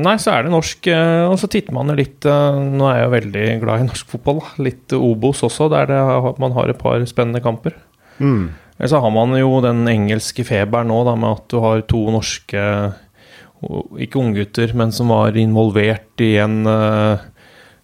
Nei, 0.00 0.14
så 0.22 0.32
er 0.32 0.46
det 0.46 0.54
norsk. 0.54 0.88
Eh, 0.88 1.26
og 1.28 1.36
så 1.40 1.50
titter 1.52 1.76
man 1.76 1.92
jo 1.92 1.98
litt 1.98 2.24
eh, 2.24 2.60
Nå 2.64 2.86
er 2.88 3.02
jeg 3.02 3.04
jo 3.04 3.16
veldig 3.16 3.44
glad 3.66 3.82
i 3.82 3.88
norsk 3.90 4.14
fotball. 4.14 4.40
Litt 4.64 4.94
Obos 4.96 5.44
også, 5.44 5.68
der 5.74 5.90
det, 5.92 6.00
man 6.40 6.56
har 6.56 6.72
et 6.72 6.80
par 6.80 7.04
spennende 7.08 7.44
kamper. 7.44 7.76
Mm. 8.16 8.54
Eller 8.78 8.92
så 8.92 9.00
har 9.04 9.12
man 9.12 9.36
jo 9.36 9.58
den 9.64 9.84
engelske 9.88 10.44
feberen 10.48 10.88
nå, 10.88 11.02
da, 11.04 11.12
med 11.16 11.42
at 11.42 11.44
du 11.52 11.60
har 11.60 11.84
to 11.92 12.06
norske 12.12 12.64
Ikke 14.02 14.20
unggutter, 14.20 14.74
men 14.76 14.92
som 14.92 15.10
var 15.12 15.36
involvert 15.40 16.20
i 16.20 16.34
en 16.42 16.60
eh, 16.68 17.24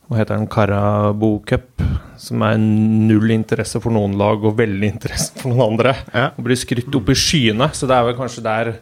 Hva 0.07 0.19
heter 0.19 0.37
den? 0.37 0.51
Carabo 0.53 1.39
Cup. 1.49 1.81
Som 2.21 2.45
er 2.47 2.59
null 2.61 3.33
interesse 3.35 3.81
for 3.83 3.95
noen 3.95 4.15
lag 4.21 4.45
og 4.45 4.59
veldig 4.61 4.91
interesse 4.93 5.33
for 5.41 5.51
noen 5.51 5.73
andre. 5.73 5.95
Ja. 6.13 6.29
Og 6.37 6.45
blir 6.47 6.61
skrytt 6.61 6.93
opp 6.95 7.09
i 7.11 7.17
skyene. 7.19 7.71
Så 7.75 7.89
det 7.91 7.97
er 7.97 8.07
vel 8.07 8.19
kanskje 8.19 8.45
der 8.45 8.75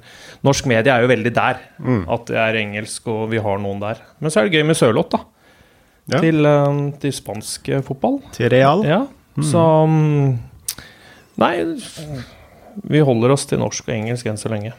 norsk 0.46 0.66
medie 0.68 0.92
er 0.92 1.06
jo 1.06 1.12
veldig 1.12 1.32
der. 1.36 1.62
Mm. 1.78 2.02
At 2.10 2.26
det 2.28 2.40
er 2.42 2.60
engelsk, 2.64 3.06
og 3.12 3.30
vi 3.32 3.40
har 3.42 3.62
noen 3.62 3.80
der. 3.82 4.02
Men 4.18 4.32
så 4.32 4.42
er 4.42 4.50
det 4.50 4.58
gøy 4.58 4.66
med 4.68 4.78
Sørloth, 4.80 5.14
da. 5.14 5.24
Ja. 6.10 6.18
Til, 6.18 6.42
um, 6.42 6.84
til, 6.98 7.14
spansk 7.14 7.70
fotball. 7.86 8.18
Til 8.34 8.50
Real. 8.50 8.82
Ja, 8.88 9.04
mm. 9.38 9.44
så 9.46 9.64
um, 9.86 10.38
Nei, 11.40 11.54
vi 12.90 13.00
holder 13.04 13.32
oss 13.32 13.46
til 13.48 13.60
norsk 13.62 13.86
og 13.86 13.94
engelsk 13.94 14.26
enn 14.28 14.40
så 14.40 14.50
lenge. 14.52 14.74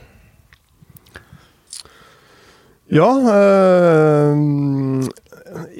Ja 2.91 3.07
øh, 3.07 4.39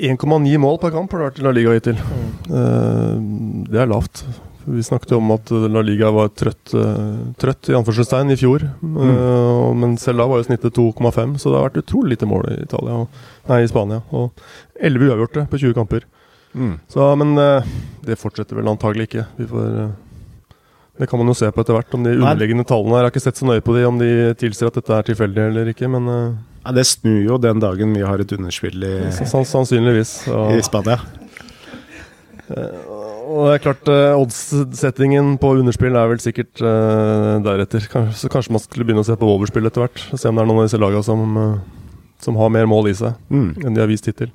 1,9 0.02 0.58
mål 0.58 0.80
per 0.82 0.94
kamp 0.94 1.12
har 1.12 1.20
det 1.20 1.28
vært 1.28 1.42
i 1.42 1.44
La 1.46 1.52
Liga 1.56 1.74
hittil. 1.76 2.00
Mm. 2.00 2.32
Uh, 2.52 3.68
det 3.72 3.82
er 3.82 3.90
lavt. 3.92 4.24
Vi 4.66 4.84
snakket 4.86 5.14
om 5.18 5.32
at 5.34 5.52
La 5.72 5.84
Liga 5.86 6.12
var 6.14 6.32
trøtt, 6.38 6.74
uh, 6.76 7.32
trøtt 7.42 7.72
i 7.72 7.76
anførselstegn 7.78 8.34
i 8.34 8.38
fjor. 8.40 8.66
Mm. 8.82 9.80
Men 9.82 9.96
selv 10.02 10.22
da 10.22 10.28
var 10.30 10.42
jo 10.42 10.48
snittet 10.50 10.76
2,5, 10.78 11.38
så 11.42 11.52
det 11.52 11.60
har 11.60 11.68
vært 11.70 11.82
utrolig 11.84 12.16
lite 12.16 12.30
mål 12.30 12.52
i 12.52 12.60
Italia 12.66 13.00
nei, 13.50 13.62
i 13.64 13.72
Spania. 13.72 14.04
Og 14.12 14.44
11 14.76 15.10
uavgjorte 15.10 15.48
på 15.52 15.62
20 15.64 15.78
kamper. 15.80 16.08
Mm. 16.52 16.76
Så, 16.92 17.08
men 17.16 17.36
det 18.06 18.20
fortsetter 18.20 18.60
vel 18.60 18.72
antagelig 18.72 19.10
ikke. 19.10 19.28
Vi 19.40 19.50
får 19.50 19.68
det 21.00 21.08
kan 21.10 21.18
man 21.18 21.32
jo 21.32 21.34
se 21.34 21.48
på 21.50 21.64
etter 21.64 21.74
hvert. 21.74 21.94
Om 21.96 22.04
de 22.06 22.12
underliggende 22.20 22.68
tallene 22.68 22.94
her, 22.94 23.06
Jeg 23.06 23.08
har 23.08 23.14
ikke 23.16 23.24
sett 23.24 23.40
så 23.40 23.48
nøye 23.48 23.64
på 23.66 23.74
de, 23.74 23.86
om 23.88 23.98
de 23.98 24.10
tilsier 24.38 24.70
at 24.70 24.76
dette 24.78 24.94
er 24.94 25.08
tilfeldig 25.08 25.46
eller 25.48 25.72
ikke, 25.72 25.90
men 25.90 26.10
ja, 26.64 26.72
Det 26.76 26.86
snur 26.88 27.22
jo 27.26 27.40
den 27.42 27.62
dagen 27.62 27.96
vi 27.98 28.06
har 28.06 28.22
et 28.22 28.32
underspill 28.36 28.86
i, 28.86 28.96
sannsynligvis, 29.26 30.16
og, 30.32 30.56
i 30.58 30.64
Spania. 30.66 31.00
Uh, 32.52 33.02
og 33.32 33.46
det 33.48 33.54
er 33.54 33.64
klart, 33.64 33.92
uh, 33.92 34.20
oddssettingen 34.20 35.38
på 35.42 35.54
underspill 35.62 35.96
er 35.96 36.10
vel 36.12 36.20
sikkert 36.24 36.64
uh, 36.64 37.38
deretter. 37.46 37.86
Så 38.18 38.32
kanskje 38.32 38.56
man 38.58 38.64
skulle 38.64 38.88
begynne 38.88 39.06
å 39.06 39.08
se 39.08 39.16
på 39.18 39.30
overspill 39.36 39.70
etter 39.70 39.86
hvert. 39.86 40.04
Se 40.12 40.28
om 40.28 40.36
det 40.36 40.44
er 40.44 40.52
noen 40.52 40.64
av 40.64 40.68
disse 40.68 40.82
lagene 40.82 41.06
som, 41.06 41.40
som 42.22 42.42
har 42.42 42.52
mer 42.54 42.68
mål 42.70 42.92
i 42.92 42.98
seg 42.98 43.16
mm. 43.32 43.64
enn 43.64 43.78
de 43.78 43.84
har 43.84 43.90
vist 43.92 44.10
hittil. 44.10 44.34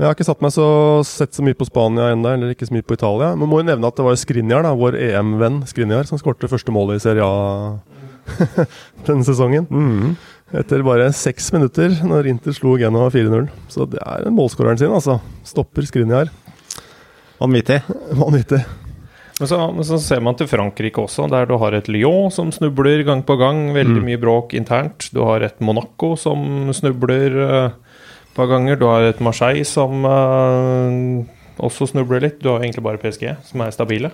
Men 0.00 0.06
Jeg 0.06 0.08
har 0.08 0.16
ikke 0.16 0.28
satt 0.30 0.40
meg 0.40 0.52
så, 0.54 0.66
sett 1.04 1.36
så 1.36 1.44
mye 1.44 1.58
på 1.58 1.66
Spania 1.68 2.12
ennå, 2.14 2.30
eller 2.32 2.54
ikke 2.54 2.70
så 2.70 2.72
mye 2.72 2.86
på 2.86 2.96
Italia. 2.96 3.34
Men 3.36 3.50
må 3.50 3.60
jo 3.60 3.66
nevne 3.68 3.88
at 3.90 3.98
det 3.98 4.06
var 4.06 4.16
Skrinjar, 4.16 4.68
vår 4.80 4.96
EM-venn 4.96 5.60
Skrinjar, 5.68 6.08
som 6.08 6.20
skårte 6.20 6.48
første 6.48 6.72
målet 6.72 6.96
i 6.96 7.04
Serie 7.04 7.26
A 7.26 7.74
denne 9.06 9.26
sesongen. 9.26 9.66
Mm 9.70 10.14
etter 10.56 10.82
bare 10.82 11.10
seks 11.14 11.52
minutter, 11.54 11.92
når 12.06 12.28
Inter 12.32 12.54
slo 12.54 12.74
Genoa 12.80 13.10
4-0. 13.12 13.46
Så 13.70 13.86
det 13.90 14.00
er 14.02 14.30
målskåreren 14.34 14.80
sin, 14.80 14.92
altså. 14.92 15.20
Stopper 15.46 15.86
Skriniar. 15.86 16.30
Vanvittig. 17.40 17.80
Vanvittig. 18.20 18.60
Men 19.40 19.48
så, 19.48 19.58
men 19.72 19.86
så, 19.88 19.96
ser 20.02 20.20
man 20.20 20.36
til 20.36 20.50
Frankrike 20.50 21.00
også, 21.00 21.24
der 21.32 21.46
du 21.48 21.54
har 21.62 21.72
et 21.72 21.88
Lyon 21.88 22.28
som 22.34 22.50
snubler 22.52 23.06
gang 23.06 23.22
på 23.24 23.38
gang. 23.40 23.70
Veldig 23.76 24.02
mm. 24.02 24.08
mye 24.10 24.20
bråk 24.20 24.56
internt. 24.58 25.08
Du 25.14 25.22
har 25.24 25.46
et 25.46 25.62
Monaco 25.64 26.12
som 26.20 26.68
snubler 26.76 27.38
uh, 27.38 27.70
et 27.70 28.34
par 28.36 28.50
ganger. 28.50 28.76
Du 28.76 28.84
har 28.90 29.06
et 29.06 29.22
Marseille 29.24 29.64
som 29.64 30.04
uh, 30.04 31.22
også 31.62 31.88
snubler 31.94 32.26
litt. 32.26 32.42
Du 32.42 32.50
har 32.52 32.60
egentlig 32.60 32.84
bare 32.84 33.00
PSG 33.00 33.30
som 33.48 33.64
er 33.64 33.72
stabile. 33.72 34.12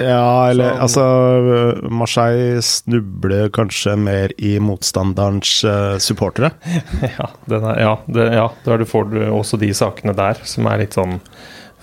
Ja, 0.00 0.50
eller 0.50 0.74
så, 0.74 0.82
altså 0.82 1.88
Marseille 1.92 2.62
snubler 2.62 3.50
kanskje 3.54 3.94
mer 3.98 4.32
i 4.42 4.56
motstanderens 4.62 5.56
uh, 5.66 5.96
supportere. 6.02 6.50
ja, 7.18 7.28
er, 7.46 7.66
ja, 7.80 7.92
det, 8.06 8.28
ja, 8.34 8.48
der 8.64 8.82
du 8.82 8.86
får 8.90 9.10
du 9.12 9.20
også 9.28 9.60
de 9.60 9.70
sakene 9.76 10.16
der, 10.18 10.40
som 10.48 10.66
er 10.70 10.82
litt 10.82 10.98
sånn 10.98 11.20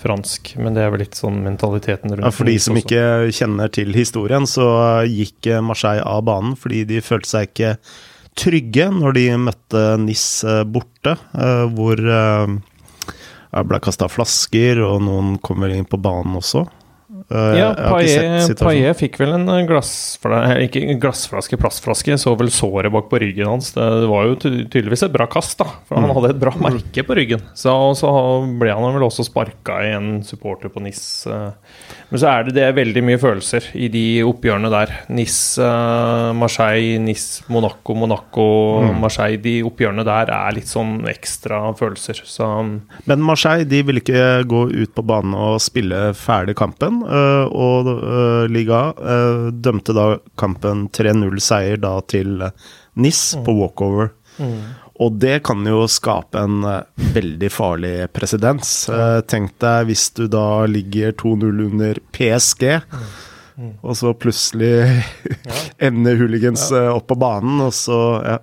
fransk. 0.02 0.54
Men 0.60 0.76
det 0.76 0.84
er 0.84 0.92
vel 0.92 1.04
litt 1.06 1.16
sånn 1.16 1.40
mentaliteten 1.44 2.12
rundt 2.12 2.26
ja, 2.26 2.32
For 2.34 2.50
de 2.50 2.56
som 2.60 2.76
også. 2.76 2.84
ikke 2.84 3.36
kjenner 3.38 3.72
til 3.72 3.94
historien, 3.96 4.48
så 4.50 4.66
gikk 5.08 5.48
Marseille 5.64 6.04
av 6.04 6.24
banen 6.26 6.58
fordi 6.58 6.82
de 6.90 7.00
følte 7.04 7.30
seg 7.30 7.52
ikke 7.52 7.76
trygge 8.38 8.88
når 8.92 9.16
de 9.16 9.24
møtte 9.46 9.80
NIS 10.00 10.26
borte, 10.72 11.18
hvor 11.76 12.00
det 12.00 13.64
ble 13.68 13.80
kasta 13.84 14.08
flasker, 14.08 14.80
og 14.80 15.02
noen 15.04 15.34
kommer 15.44 15.72
inn 15.74 15.84
på 15.84 16.00
banen 16.00 16.38
også. 16.40 16.64
Uh, 17.30 17.52
ja, 17.56 17.68
Paillet 17.76 18.98
fikk 18.98 19.18
vel 19.20 19.34
en 19.36 19.48
glassflaske, 19.68 20.58
ikke 20.66 20.96
glassflaske, 21.02 21.58
plastflaske. 21.60 22.18
Så 22.20 22.34
vel 22.38 22.52
såret 22.54 22.92
bak 22.94 23.08
på 23.12 23.20
ryggen 23.22 23.50
hans. 23.50 23.72
Det, 23.76 23.88
var 24.10 24.28
jo 24.28 24.38
tydeligvis 24.42 25.06
et 25.06 25.14
bra 25.14 25.28
kast, 25.30 25.58
da. 25.62 25.68
For 25.88 26.00
han 26.00 26.08
mm. 26.10 26.14
hadde 26.18 26.32
et 26.34 26.42
bra 26.42 26.54
merke 26.60 27.06
på 27.06 27.18
ryggen. 27.18 27.44
Så, 27.58 27.74
så 27.98 28.12
ble 28.60 28.74
han 28.74 28.96
vel 28.96 29.06
også 29.08 29.26
sparka 29.28 29.80
i 29.86 29.92
en 29.96 30.12
supporter 30.26 30.72
på 30.72 30.82
NIS. 30.84 31.04
Uh, 31.30 31.50
men 32.12 32.20
så 32.20 32.28
er 32.28 32.46
det, 32.46 32.56
det 32.58 32.66
er 32.66 32.76
veldig 32.76 33.04
mye 33.08 33.20
følelser 33.20 33.70
i 33.78 33.86
de 33.92 34.04
oppgjørene 34.28 34.68
der. 34.72 34.90
Nis, 35.16 35.36
Marseille, 36.36 36.98
Nis, 37.00 37.40
Monaco, 37.52 37.96
Monaco, 37.96 38.48
mm. 38.84 38.98
Marseille. 39.00 39.40
De 39.40 39.54
oppgjørene 39.64 40.04
der 40.04 40.32
er 40.34 40.52
litt 40.56 40.68
sånn 40.68 41.06
ekstra 41.08 41.62
følelser. 41.78 42.20
Så. 42.28 42.48
Men 43.08 43.24
Marseille 43.24 43.64
de 43.68 43.80
vil 43.88 44.02
ikke 44.02 44.42
gå 44.48 44.66
ut 44.74 44.92
på 44.92 45.06
banen 45.08 45.32
og 45.38 45.56
spille 45.64 46.10
ferdig 46.18 46.56
kampen. 46.58 47.00
Uh, 47.12 47.44
og 47.44 47.88
uh, 47.92 48.44
Liga 48.48 48.84
dømte 49.52 49.92
da 49.96 50.06
kampen 50.40 50.86
3-0-seier 50.94 51.82
da 51.82 51.98
til 52.08 52.38
Nis 52.94 53.20
mm. 53.36 53.42
på 53.44 53.56
walkover. 53.58 54.14
Mm. 54.38 54.62
Og 55.02 55.18
det 55.20 55.42
kan 55.44 55.66
jo 55.66 55.82
skape 55.90 56.40
en 56.40 56.62
veldig 57.14 57.48
farlig 57.50 57.94
presedens. 58.14 58.70
Tenk 59.26 59.56
deg 59.60 59.88
hvis 59.88 60.06
du 60.14 60.26
da 60.30 60.62
ligger 60.68 61.14
2-0 61.18 61.62
under 61.64 61.98
PSG, 62.14 62.66
mm. 62.92 63.06
Mm. 63.56 63.72
og 63.84 63.96
så 63.96 64.12
plutselig 64.16 64.72
ja. 64.80 65.56
ender 65.88 66.16
hooligans 66.16 66.64
ja. 66.72 66.88
opp 66.94 67.06
på 67.10 67.18
banen, 67.20 67.60
og 67.66 67.74
så 67.76 67.98
ja. 68.24 68.38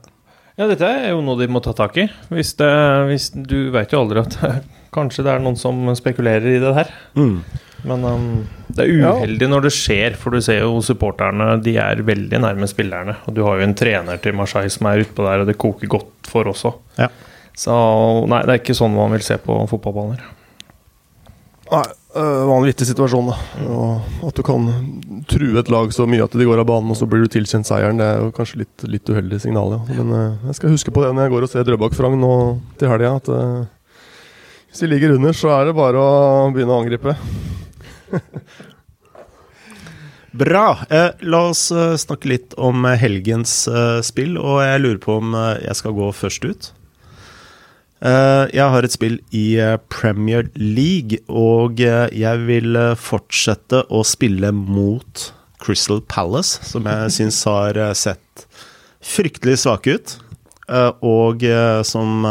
ja. 0.59 0.67
dette 0.69 0.85
er 0.85 1.09
jo 1.13 1.23
noe 1.25 1.39
de 1.39 1.49
må 1.51 1.61
ta 1.65 1.73
tak 1.77 1.97
i. 1.97 2.05
Hvis, 2.33 2.53
det, 2.59 2.69
hvis 3.09 3.31
Du 3.33 3.71
vet 3.73 3.93
jo 3.93 4.03
aldri 4.03 4.23
at 4.23 4.38
kanskje 4.95 5.25
det 5.25 5.33
er 5.33 5.43
noen 5.43 5.57
som 5.59 5.81
spekulerer 5.97 6.55
i 6.55 6.61
det 6.61 6.75
her. 6.77 6.93
Mm. 7.17 7.41
Men 7.88 8.03
um, 8.03 8.25
det 8.67 8.86
er 8.86 8.91
uheldig 8.91 9.45
ja. 9.48 9.51
når 9.53 9.67
det 9.67 9.74
skjer, 9.75 10.17
for 10.19 10.36
du 10.36 10.43
ser 10.43 10.63
jo 10.63 10.81
supporterne 10.83 11.53
De 11.63 11.75
er 11.79 12.03
veldig 12.05 12.41
nærme 12.43 12.67
spillerne. 12.69 13.15
Og 13.27 13.38
du 13.38 13.43
har 13.48 13.59
jo 13.59 13.67
en 13.67 13.77
trener 13.77 14.19
til 14.24 14.36
Marseille 14.38 14.71
som 14.74 14.89
er 14.89 15.05
utpå 15.05 15.25
der, 15.27 15.43
og 15.43 15.50
det 15.50 15.59
koker 15.62 15.91
godt 15.91 16.31
for 16.31 16.50
også. 16.51 16.74
Ja. 17.00 17.09
Så 17.59 17.75
nei, 18.31 18.43
det 18.48 18.53
er 18.53 18.62
ikke 18.62 18.77
sånn 18.77 18.95
man 18.95 19.15
vil 19.15 19.24
se 19.25 19.39
på 19.43 19.55
fotballbaner. 19.71 20.21
Nei, 21.69 21.86
uh, 22.17 22.45
vanvittig 22.50 22.88
situasjon, 22.89 23.29
da. 23.29 23.36
At 24.25 24.38
du 24.38 24.41
kan 24.45 24.69
true 25.29 25.59
et 25.59 25.69
lag 25.69 25.91
så 25.93 26.07
mye 26.09 26.25
at 26.25 26.33
de 26.33 26.48
går 26.48 26.63
av 26.63 26.69
banen, 26.69 26.93
og 26.93 26.98
så 26.98 27.05
blir 27.09 27.25
du 27.25 27.33
tilkjent 27.36 27.67
seieren, 27.67 28.00
det 28.01 28.07
er 28.07 28.24
jo 28.24 28.31
kanskje 28.33 28.63
litt, 28.63 28.86
litt 28.89 29.12
uheldig 29.12 29.41
signal, 29.43 29.75
ja. 29.77 30.00
Men 30.00 30.15
uh, 30.15 30.48
jeg 30.50 30.57
skal 30.57 30.74
huske 30.74 30.93
på 30.95 31.03
det 31.05 31.12
når 31.13 31.27
jeg 31.27 31.36
går 31.36 31.45
og 31.45 31.51
ser 31.51 31.67
Drøbak-Frogn 31.67 32.17
nå 32.24 32.33
til 32.81 32.89
helga, 32.89 33.13
at 33.19 33.29
uh, 33.29 34.00
hvis 34.69 34.81
de 34.86 34.89
ligger 34.89 35.17
under, 35.17 35.36
så 35.38 35.53
er 35.59 35.69
det 35.69 35.77
bare 35.77 36.01
å 36.01 36.50
begynne 36.53 36.74
å 36.74 36.81
angripe. 36.81 37.13
Bra. 40.31 40.85
Eh, 40.89 41.09
la 41.21 41.41
oss 41.49 41.71
eh, 41.71 41.95
snakke 41.97 42.29
litt 42.29 42.53
om 42.61 42.85
eh, 42.85 42.97
helgens 43.01 43.63
eh, 43.67 44.01
spill, 44.05 44.37
og 44.37 44.61
jeg 44.61 44.83
lurer 44.83 45.01
på 45.01 45.17
om 45.21 45.33
eh, 45.33 45.63
jeg 45.65 45.79
skal 45.79 45.95
gå 45.97 46.09
først 46.13 46.45
ut. 46.45 46.69
Eh, 48.05 48.45
jeg 48.53 48.67
har 48.75 48.85
et 48.85 48.95
spill 48.95 49.17
i 49.35 49.47
Premier 49.91 50.47
League, 50.55 51.19
og 51.27 51.81
jeg 51.81 52.45
vil 52.45 52.77
fortsette 53.01 53.83
å 53.89 54.03
spille 54.07 54.53
mot 54.55 55.25
Crystal 55.59 56.01
Palace, 56.07 56.61
som 56.63 56.87
jeg 56.87 57.11
syns 57.17 57.41
har 57.49 57.81
sett 57.97 58.47
fryktelig 59.03 59.57
svake 59.63 59.97
ut, 59.97 60.17
og 61.01 61.43
som 61.87 62.25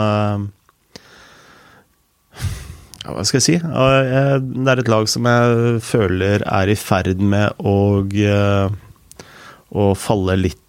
hva 3.15 3.25
skal 3.27 3.39
jeg 3.39 3.47
si? 3.47 3.57
Det 3.59 4.73
er 4.73 4.81
et 4.83 4.91
lag 4.91 5.09
som 5.11 5.27
jeg 5.29 5.83
føler 5.87 6.45
er 6.45 6.73
i 6.73 6.77
ferd 6.79 7.23
med 7.23 7.61
å, 7.61 8.05
eh, 8.05 8.69
å 9.73 9.91
falle 9.99 10.39
litt 10.41 10.65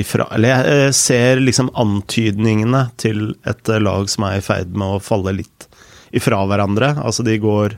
ifra 0.00 0.24
Eller 0.32 0.64
jeg 0.64 0.94
ser 0.96 1.42
liksom 1.42 1.68
antydningene 1.76 2.86
til 2.98 3.34
et 3.46 3.68
lag 3.84 4.08
som 4.08 4.24
er 4.26 4.38
i 4.38 4.42
ferd 4.42 4.72
med 4.72 4.96
å 4.96 5.02
falle 5.02 5.34
litt 5.36 5.66
ifra 6.16 6.40
hverandre. 6.48 6.94
Altså 7.04 7.22
de 7.26 7.36
går 7.38 7.76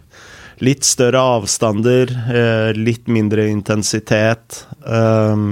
litt 0.65 0.87
større 0.87 1.21
avstander, 1.35 2.13
eh, 2.31 2.71
litt 2.79 3.11
mindre 3.11 3.49
intensitet. 3.51 4.63
Eh, 4.87 5.43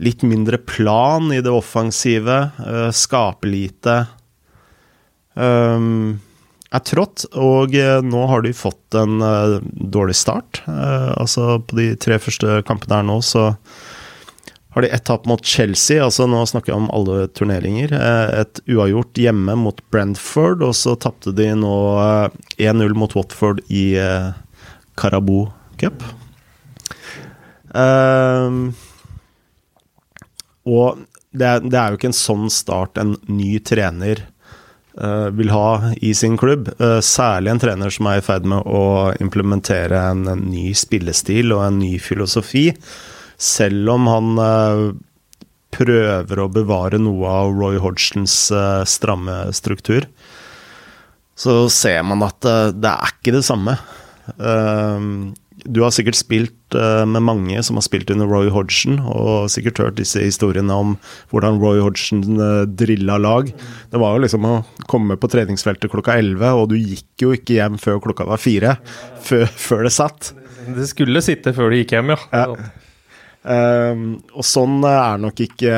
litt 0.00 0.26
mindre 0.26 0.58
plan 0.58 1.30
i 1.32 1.40
det 1.40 1.54
offensive. 1.54 2.40
Skape 2.92 3.46
lite. 3.46 3.96
Er 6.70 6.82
trådt, 6.86 7.24
og 7.34 7.74
eh, 7.74 7.98
nå 8.06 8.26
har 8.30 8.44
de 8.46 8.52
fått 8.54 8.94
en 8.98 9.18
uh, 9.22 9.58
dårlig 9.74 10.14
start. 10.18 10.62
Uh, 10.68 11.10
altså 11.18 11.58
På 11.66 11.78
de 11.78 11.94
tre 11.98 12.20
første 12.22 12.60
kampene 12.68 13.00
her 13.00 13.08
nå, 13.08 13.18
så 13.26 13.50
har 14.70 14.86
de 14.86 14.92
ett 14.94 15.02
tap 15.08 15.26
mot 15.26 15.42
Chelsea, 15.42 15.98
altså 15.98 16.28
nå 16.30 16.44
snakker 16.46 16.70
jeg 16.70 16.78
om 16.78 16.90
alle 16.94 17.26
turneringer. 17.34 17.90
Uh, 17.90 18.44
et 18.44 18.62
uavgjort 18.70 19.18
hjemme 19.18 19.58
mot 19.58 19.82
Brentford, 19.90 20.62
og 20.62 20.76
så 20.78 20.94
tapte 20.94 21.34
de 21.34 21.50
nå 21.58 21.74
1-0 22.54 22.94
mot 22.94 23.18
Watford 23.18 23.64
i 23.66 23.98
uh, 23.98 24.30
Carabou 25.00 25.50
Cup. 25.80 26.04
og 30.70 30.98
det 31.30 31.46
er, 31.46 31.62
det 31.62 31.78
er 31.78 31.92
jo 31.92 31.98
ikke 31.98 32.08
en 32.10 32.16
sånn 32.18 32.50
start 32.50 32.98
en 32.98 33.14
ny 33.30 33.60
trener 33.62 34.24
Eh, 34.24 34.39
vil 35.36 35.52
ha 35.54 35.92
i 36.02 36.14
sin 36.14 36.36
klubb. 36.40 36.68
Eh, 36.80 36.98
særlig 37.04 37.52
en 37.52 37.62
trener 37.62 37.94
som 37.94 38.08
er 38.10 38.18
i 38.18 38.24
ferd 38.24 38.48
med 38.48 38.66
å 38.66 39.12
implementere 39.22 40.00
en, 40.10 40.24
ny 40.50 40.72
spillestil 40.76 41.54
og 41.56 41.64
en 41.66 41.78
ny 41.82 41.94
filosofi. 42.02 42.70
Selv 43.40 43.94
om 43.94 44.10
han 44.10 44.42
eh, 44.44 44.84
prøver 45.70 46.42
å 46.42 46.50
bevare 46.52 46.98
noe 46.98 47.30
av 47.30 47.54
Roy 47.54 47.78
Hodgsons 47.80 48.34
stramme 48.90 49.36
struktur. 49.54 50.08
så 51.38 51.68
ser 51.70 52.02
man 52.02 52.26
at 52.26 52.42
det 52.74 52.90
er 52.90 53.14
ikke 53.14 53.32
det 53.38 53.44
samme. 53.46 53.76
Du 55.64 55.82
har 55.84 55.92
sikkert 55.94 56.18
spilt 56.18 56.76
uh, 56.76 57.04
med 57.08 57.24
mange 57.26 57.62
som 57.66 57.78
har 57.78 57.84
spilt 57.86 58.10
under 58.12 58.28
Roy 58.30 58.50
Hodgson, 58.52 58.98
og 59.00 59.50
sikkert 59.52 59.80
hørt 59.82 59.98
disse 60.00 60.22
historiene 60.22 60.74
om 60.74 60.96
hvordan 61.32 61.60
Roy 61.62 61.80
Hodgson 61.84 62.22
uh, 62.40 62.64
drilla 62.64 63.18
lag. 63.20 63.50
Det 63.90 64.00
var 64.00 64.16
jo 64.16 64.24
liksom 64.24 64.46
å 64.48 64.54
komme 64.90 65.18
på 65.20 65.30
treningsfeltet 65.32 65.92
klokka 65.92 66.18
11, 66.20 66.44
og 66.56 66.70
du 66.72 66.78
gikk 66.78 67.24
jo 67.24 67.34
ikke 67.36 67.58
hjem 67.58 67.80
før 67.82 68.00
klokka 68.04 68.28
var 68.30 68.42
fire. 68.42 68.76
Før, 69.26 69.48
før 69.68 69.88
det 69.88 69.94
satt. 69.96 70.32
Det 70.70 70.86
skulle 70.90 71.24
sitte 71.24 71.54
før 71.56 71.72
du 71.72 71.80
gikk 71.80 71.96
hjem, 71.96 72.14
ja. 72.14 72.20
ja. 72.36 72.70
Um, 73.40 74.18
og 74.36 74.44
sånn 74.44 74.82
er 74.84 75.20
nok 75.20 75.38
ikke 75.46 75.74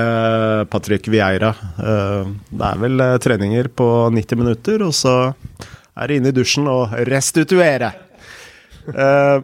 Patrick 0.70 1.06
Vieira. 1.12 1.52
Uh, 1.78 2.32
det 2.50 2.70
er 2.72 2.80
vel 2.82 3.06
treninger 3.22 3.70
på 3.70 3.88
90 4.14 4.40
minutter, 4.40 4.82
og 4.82 4.94
så 4.98 5.16
er 5.92 6.08
det 6.08 6.18
inne 6.18 6.32
i 6.32 6.36
dusjen 6.36 6.66
og 6.70 6.94
restituere. 7.08 7.92
Uh, 8.88 9.42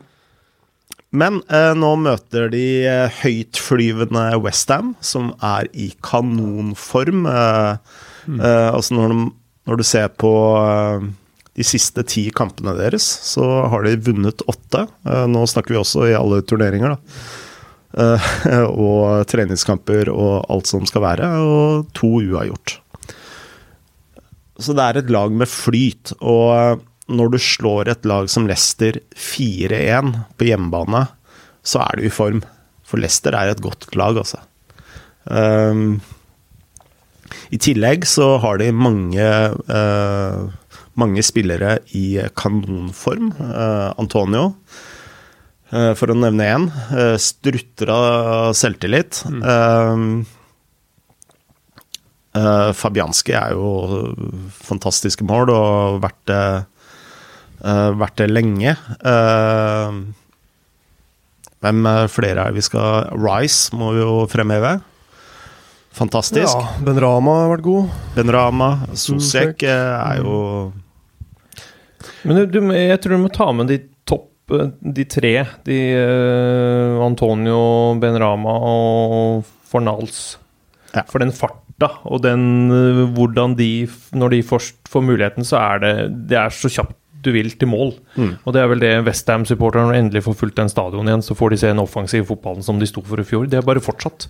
men 1.17 1.41
eh, 1.49 1.73
nå 1.79 1.95
møter 2.03 2.51
de 2.53 2.65
eh, 2.85 3.21
høytflyvende 3.23 4.27
Westham, 4.45 4.93
som 5.01 5.31
er 5.41 5.71
i 5.73 5.89
kanonform. 6.05 7.25
Eh, 7.31 8.01
mm. 8.29 8.37
eh, 8.37 8.69
altså 8.75 8.99
når, 8.99 9.15
de, 9.15 9.29
når, 9.71 9.81
du 9.81 9.87
ser 9.89 10.11
på 10.21 10.33
eh, 10.61 11.07
de 11.59 11.67
siste 11.67 12.05
ti 12.05 12.27
kampene 12.37 12.77
deres, 12.77 13.07
så 13.25 13.47
har 13.73 13.89
de 13.89 13.97
vunnet 14.11 14.45
åtte. 14.53 14.85
Eh, 15.09 15.25
nå 15.33 15.47
snakker 15.49 15.75
vi 15.75 15.81
også 15.81 16.11
i 16.11 16.17
alle 16.19 16.43
turneringer, 16.45 16.97
da. 16.97 17.37
og 18.69 19.25
treningskamper 19.27 20.11
og 20.13 20.45
alt 20.53 20.69
som 20.69 20.85
skal 20.87 21.03
være, 21.03 21.31
og 21.41 21.87
to 21.97 22.11
uavgjort. 22.21 22.75
Så 24.61 24.77
det 24.77 24.85
er 24.85 25.01
et 25.01 25.11
lag 25.11 25.33
med 25.33 25.49
flyt. 25.49 26.13
og 26.21 26.85
når 27.09 27.33
du 27.33 27.39
slår 27.41 27.89
et 27.93 28.07
lag 28.09 28.29
som 28.31 28.47
Leicester 28.49 29.01
4-1 29.17 30.13
på 30.37 30.49
hjemmebane, 30.51 31.07
så 31.65 31.83
er 31.87 31.99
du 31.99 32.07
i 32.09 32.13
form. 32.13 32.43
For 32.89 33.01
Leicester 33.01 33.37
er 33.37 33.53
et 33.53 33.65
godt 33.65 33.89
lag, 33.99 34.17
altså. 34.21 34.41
Um, 35.29 36.01
I 37.53 37.61
tillegg 37.61 38.07
så 38.09 38.37
har 38.41 38.61
de 38.61 38.71
mange, 38.73 39.25
uh, 39.69 40.79
mange 40.99 41.25
spillere 41.25 41.79
i 41.97 42.21
kanonform. 42.39 43.35
Uh, 43.41 43.93
Antonio, 44.01 44.55
uh, 45.73 45.93
for 45.99 46.13
å 46.13 46.17
nevne 46.17 46.49
én, 46.49 46.67
strutter 47.21 47.93
av 47.93 48.57
selvtillit. 48.57 49.23
Mm. 49.29 49.45
Ehm, 49.53 50.11
Fabianski 52.79 53.33
er 53.35 53.57
jo 53.57 53.69
fantastiske 54.63 55.25
mål 55.27 55.51
og 55.51 56.03
vært 56.05 56.31
Uh, 57.59 57.91
vært 57.99 58.21
det 58.21 58.29
lenge. 58.31 58.75
Uh, 59.03 60.15
hvem 61.59 61.89
flere 62.13 62.47
er 62.47 62.55
vi 62.55 62.63
skal 62.63 63.09
Rice 63.19 63.75
må 63.75 63.91
vi 63.97 64.03
jo 64.05 64.23
fremheve. 64.31 64.77
Fantastisk. 65.99 66.47
Ja, 66.47 66.85
Ben 66.87 67.01
Rama 67.03 67.41
har 67.43 67.53
vært 67.57 67.65
god. 67.67 67.95
Ben 68.15 68.31
Rama. 68.31 68.69
Sosek 68.95 69.65
er 69.67 70.21
jo 70.23 70.37
Men 72.23 72.45
du, 72.47 72.61
jeg 72.77 73.01
tror 73.03 73.17
du 73.17 73.23
må 73.25 73.33
ta 73.35 73.49
med 73.57 73.73
de 73.73 73.81
topp 74.07 74.55
De 74.79 75.05
tre. 75.11 75.33
De 75.67 75.81
uh, 75.99 77.03
Antonio, 77.09 77.59
Ben 77.99 78.21
Rama 78.23 78.55
og 78.71 79.43
Fornals. 79.69 80.39
Ja. 80.95 81.03
For 81.11 81.19
den 81.21 81.35
farta 81.35 81.91
og 82.09 82.23
den 82.25 82.71
hvordan 83.15 83.59
de 83.59 83.89
Når 84.17 84.33
de 84.33 84.39
først 84.47 84.89
får 84.89 85.05
muligheten, 85.05 85.45
så 85.47 85.59
er 85.61 85.83
det 85.83 85.93
Det 86.31 86.39
er 86.39 86.55
så 86.55 86.71
kjapt 86.79 86.97
du 87.25 87.33
vil 87.35 87.51
til 87.59 87.71
mål. 87.71 87.95
Mm. 88.17 88.35
Og 88.45 88.55
det 88.55 88.63
er 88.63 88.69
vel 88.71 88.83
det 88.83 88.93
Westham-supporterne 89.07 89.97
endelig 89.99 90.25
får 90.27 90.37
fulgt 90.43 90.61
den 90.61 90.71
stadion 90.73 91.09
igjen, 91.09 91.25
så 91.25 91.37
får 91.39 91.55
de 91.55 91.63
se 91.63 91.73
en 91.73 91.83
offensiv 91.83 92.29
fotballen 92.31 92.67
som 92.67 92.79
de 92.81 92.89
sto 92.89 93.03
for 93.07 93.21
i 93.21 93.27
fjor. 93.27 93.49
Det 93.51 93.61
er 93.61 93.67
bare 93.67 93.83
fortsatt. 93.85 94.29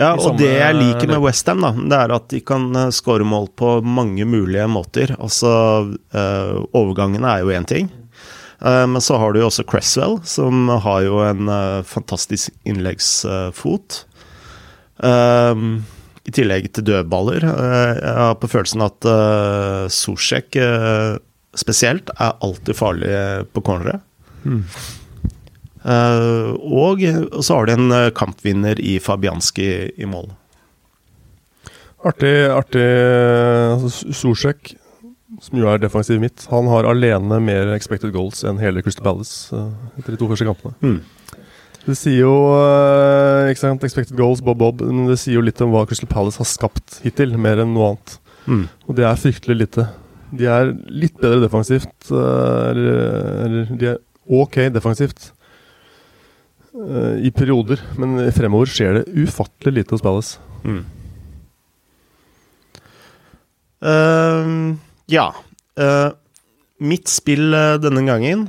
Ja, 0.00 0.14
og 0.16 0.38
det 0.40 0.48
jeg 0.48 0.76
liker 0.78 1.10
med 1.10 1.20
Westham, 1.26 1.64
det 1.90 1.96
er 1.96 2.12
at 2.14 2.28
de 2.32 2.40
kan 2.44 2.70
uh, 2.72 2.86
eh, 2.86 2.92
skåre 2.94 3.26
mål 3.26 3.50
på 3.58 3.78
mange 3.84 4.24
mulige 4.24 4.64
måter. 4.70 5.12
Altså, 5.20 5.50
øh, 5.92 6.54
overgangene 6.72 7.28
er 7.28 7.42
jo 7.44 7.52
én 7.52 7.68
ting. 7.68 7.90
Uh, 8.60 8.86
men 8.88 9.00
så 9.04 9.18
har 9.20 9.32
du 9.32 9.40
jo 9.40 9.48
også 9.50 9.66
Cresswell, 9.68 10.18
som 10.24 10.70
har 10.72 11.04
jo 11.04 11.20
en 11.24 11.48
uh, 11.52 11.84
fantastisk 11.84 12.52
innleggsfot. 12.64 14.04
I 15.00 16.32
tillegg 16.36 16.66
til 16.76 16.84
dødballer. 16.84 17.40
jeg 17.40 18.16
har 18.16 18.34
på 18.36 18.48
følelsen 18.52 18.84
at 18.84 19.06
uh, 19.08 19.88
Sosjek 19.88 20.56
spesielt 21.58 22.10
er 22.16 22.36
alltid 22.44 22.78
farlig 22.78 23.12
på 23.54 23.62
cornere. 23.66 24.00
Mm. 24.44 24.64
Uh, 25.80 26.52
og 26.60 27.00
så 27.40 27.56
har 27.56 27.68
de 27.68 27.76
en 27.78 27.92
eh, 27.96 28.10
kampvinner 28.12 28.76
i 28.84 28.98
Fabianski 29.00 29.70
i 29.96 30.08
mål. 30.08 30.28
Artig, 32.04 32.34
artig 32.52 32.84
altså, 33.72 34.12
som 35.40 35.56
jo 35.56 35.68
er 35.68 35.80
defensiv 35.80 36.20
midt, 36.20 36.44
han 36.52 36.68
har 36.68 36.88
alene 36.88 37.40
mer 37.44 37.72
expected 37.74 38.12
goals 38.12 38.42
enn 38.44 38.60
hele 38.60 38.82
Crystal 38.84 39.04
Palace 39.04 39.56
uh, 39.56 39.72
etter 39.96 40.14
de 40.14 40.20
to 40.20 40.28
første 40.28 40.48
kampene. 40.48 40.76
Mm. 40.84 41.00
Det 41.86 41.96
sier 41.96 42.26
jo 42.26 42.34
uh, 42.52 43.48
ikke 43.48 43.62
sant, 43.62 43.84
expected 43.88 44.18
goals, 44.20 44.44
Bob 44.44 44.60
Bob, 44.60 44.84
men 44.84 45.08
det 45.08 45.16
sier 45.22 45.38
jo 45.38 45.44
litt 45.44 45.60
om 45.64 45.72
hva 45.72 45.86
Crystal 45.88 46.10
Palace 46.10 46.40
har 46.40 46.48
skapt 46.48 47.00
hittil, 47.06 47.36
mer 47.40 47.64
enn 47.64 47.72
noe 47.76 47.94
annet. 47.94 48.18
Mm. 48.44 48.64
Og 48.88 48.96
det 48.98 49.08
er 49.08 49.20
fryktelig 49.20 49.56
lite. 49.62 49.88
De 50.36 50.46
er 50.46 50.72
litt 50.86 51.16
bedre 51.20 51.42
defensivt. 51.44 51.92
Eh, 52.10 52.62
eller, 52.70 53.02
eller 53.46 53.74
de 53.80 53.92
er 53.94 54.00
ok 54.30 54.62
defensivt 54.70 55.32
uh, 56.76 57.16
i 57.18 57.32
perioder, 57.34 57.82
men 57.98 58.18
fremover 58.34 58.70
skjer 58.70 59.00
det 59.00 59.24
ufattelig 59.24 59.80
lite 59.80 59.96
hos 59.96 60.04
Palace. 60.04 60.38
Mm. 60.62 60.84
Uh, 63.82 64.76
ja. 65.10 65.30
Uh, 65.80 66.12
mitt 66.80 67.08
spill 67.12 67.54
denne 67.80 68.02
gangen 68.06 68.46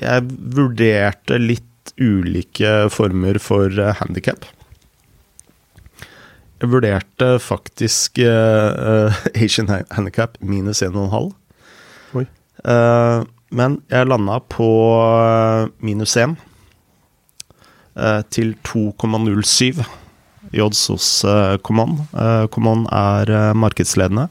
Jeg 0.00 0.24
vurderte 0.54 1.38
litt 1.38 1.92
ulike 2.00 2.88
former 2.90 3.38
for 3.42 3.74
handikap. 4.00 4.46
Jeg 6.60 6.68
vurderte 6.68 7.26
faktisk 7.40 8.20
uh, 8.20 9.08
Asian 9.32 9.70
Handicap 9.96 10.36
minus 10.44 10.82
1,5. 10.84 11.30
Uh, 12.60 13.24
men 13.56 13.78
jeg 13.88 14.08
landa 14.10 14.36
på 14.52 14.68
minus 15.80 16.18
1 16.20 16.36
uh, 17.96 18.20
til 18.28 18.52
2,07 18.68 19.80
i 20.52 20.60
odds 20.60 20.82
hos 20.90 21.08
Command. 21.64 22.00
Command 22.50 22.88
er 22.90 23.52
markedsledende 23.54 24.26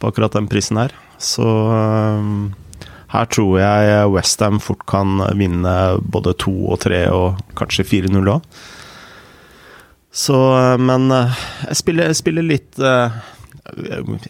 på 0.00 0.08
akkurat 0.08 0.34
den 0.34 0.48
prisen 0.48 0.78
her. 0.80 0.94
Så 1.20 1.44
her 3.12 3.28
tror 3.28 3.58
jeg 3.60 4.08
Westham 4.14 4.60
fort 4.62 4.86
kan 4.88 5.20
vinne 5.36 5.74
både 6.00 6.32
2 6.40 6.54
og 6.70 6.80
3 6.86 7.02
og 7.12 7.42
kanskje 7.58 7.84
4-0 8.08 8.30
òg. 8.38 8.46
Så, 10.14 10.34
eh, 10.58 10.78
men 10.78 11.10
eh, 11.10 11.38
jeg 11.68 11.80
spiller, 11.80 12.12
jeg 12.12 12.20
spiller 12.20 12.46
litt 12.46 12.78
uh, 12.78 13.14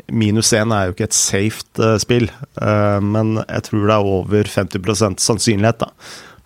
Minus 0.08 0.54
1 0.56 0.72
er 0.72 0.86
jo 0.88 0.94
ikke 0.94 1.08
et 1.10 1.16
safe 1.16 1.66
uh, 1.82 1.98
spill, 2.00 2.30
uh, 2.62 3.00
men 3.04 3.34
jeg 3.42 3.66
tror 3.66 3.82
det 3.82 3.98
er 3.98 4.14
over 4.14 4.48
50 4.48 5.20
sannsynlighet 5.20 5.82
da, 5.82 5.90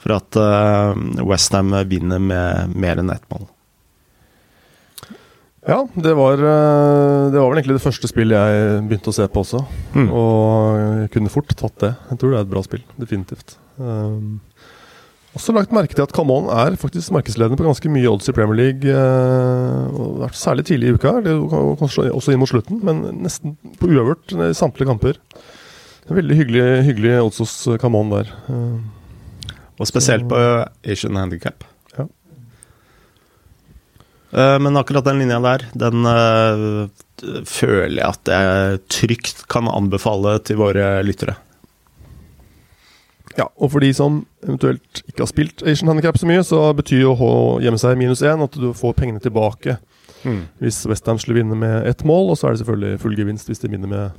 for 0.03 0.17
at 0.17 0.41
uh, 0.41 1.23
Westham 1.23 1.71
vinner 1.87 2.19
med 2.19 2.75
mer 2.75 2.99
enn 2.99 3.15
ett 3.15 3.31
mål. 3.31 3.47
Ja, 5.69 5.83
det 5.93 6.15
var, 6.17 6.41
det 6.41 7.37
var 7.37 7.51
vel 7.51 7.59
egentlig 7.61 7.77
det 7.77 7.85
første 7.85 8.09
spillet 8.09 8.41
jeg 8.41 8.85
begynte 8.89 9.13
å 9.13 9.17
se 9.19 9.27
på 9.29 9.43
også. 9.43 9.59
Mm. 9.93 10.07
Og 10.17 10.79
jeg 10.81 11.11
kunne 11.13 11.33
fort 11.35 11.53
tatt 11.53 11.83
det. 11.83 11.91
Jeg 12.09 12.23
tror 12.23 12.33
det 12.33 12.39
er 12.39 12.47
et 12.47 12.53
bra 12.55 12.63
spill, 12.65 12.87
definitivt. 12.97 13.59
Um, 13.77 14.39
også 15.39 15.55
lagt 15.55 15.75
merke 15.75 15.95
til 15.95 16.05
at 16.05 16.13
Camon 16.15 16.49
er 16.51 16.77
faktisk 16.81 17.13
markedsledende 17.15 17.59
på 17.59 17.67
ganske 17.67 17.93
mye 17.93 18.11
odds 18.11 18.29
i 18.31 18.35
Premier 18.35 18.59
League. 18.59 18.91
Eh, 18.91 20.35
særlig 20.35 20.67
tidlig 20.69 20.91
i 20.91 20.99
uka, 20.99 21.15
kanskje 21.79 22.11
også 22.11 22.35
inn 22.35 22.43
mot 22.43 22.51
slutten, 22.51 22.83
men 22.85 23.05
nesten 23.23 23.57
på 23.79 23.91
uavgjort 23.91 24.35
i 24.35 24.53
samtlige 24.59 24.91
kamper. 24.91 25.23
Veldig 26.09 26.39
hyggelig, 26.39 26.67
hyggelig 26.89 27.17
odds 27.23 27.43
hos 27.45 27.57
Camon 27.81 28.11
der. 28.17 28.31
Eh, 28.51 29.57
og 29.79 29.87
spesielt 29.87 30.27
Så, 30.27 30.31
på 30.33 30.91
Asian 30.91 31.17
Handicap. 31.17 31.67
Ja. 31.97 32.09
Eh, 34.33 34.57
men 34.59 34.77
akkurat 34.81 35.07
den 35.07 35.23
linja 35.23 35.39
der, 35.45 35.69
den 35.79 36.09
uh, 36.09 36.89
føler 37.47 38.01
jeg 38.01 38.09
at 38.09 38.33
jeg 38.33 38.81
trygt 38.91 39.45
kan 39.51 39.71
anbefale 39.71 40.39
til 40.43 40.59
våre 40.59 40.99
lyttere. 41.07 41.39
Ja, 43.39 43.47
og 43.55 43.71
for 43.71 43.85
de 43.85 43.93
som 43.95 44.23
eventuelt 44.43 45.03
ikke 45.07 45.23
har 45.23 45.31
spilt 45.31 45.63
Asian 45.63 45.93
Handicap 45.93 46.19
så 46.19 46.27
mye, 46.27 46.43
så 46.47 46.59
betyr 46.75 47.05
jo 47.05 47.13
å 47.15 47.35
gjemme 47.63 47.79
seg 47.79 47.99
minus 48.01 48.25
én 48.27 48.43
at 48.43 48.57
du 48.59 48.73
får 48.75 48.97
pengene 48.99 49.23
tilbake 49.23 49.77
mm. 50.25 50.41
hvis 50.65 50.81
Westham 50.91 51.21
skulle 51.23 51.39
vinne 51.39 51.59
med 51.59 51.87
ett 51.87 52.03
mål, 52.09 52.33
og 52.33 52.41
så 52.41 52.49
er 52.49 52.57
det 52.57 52.65
selvfølgelig 52.65 53.03
full 53.05 53.15
gevinst 53.19 53.51
hvis 53.51 53.63
de 53.63 53.71
vinner 53.71 53.91
med 53.93 54.19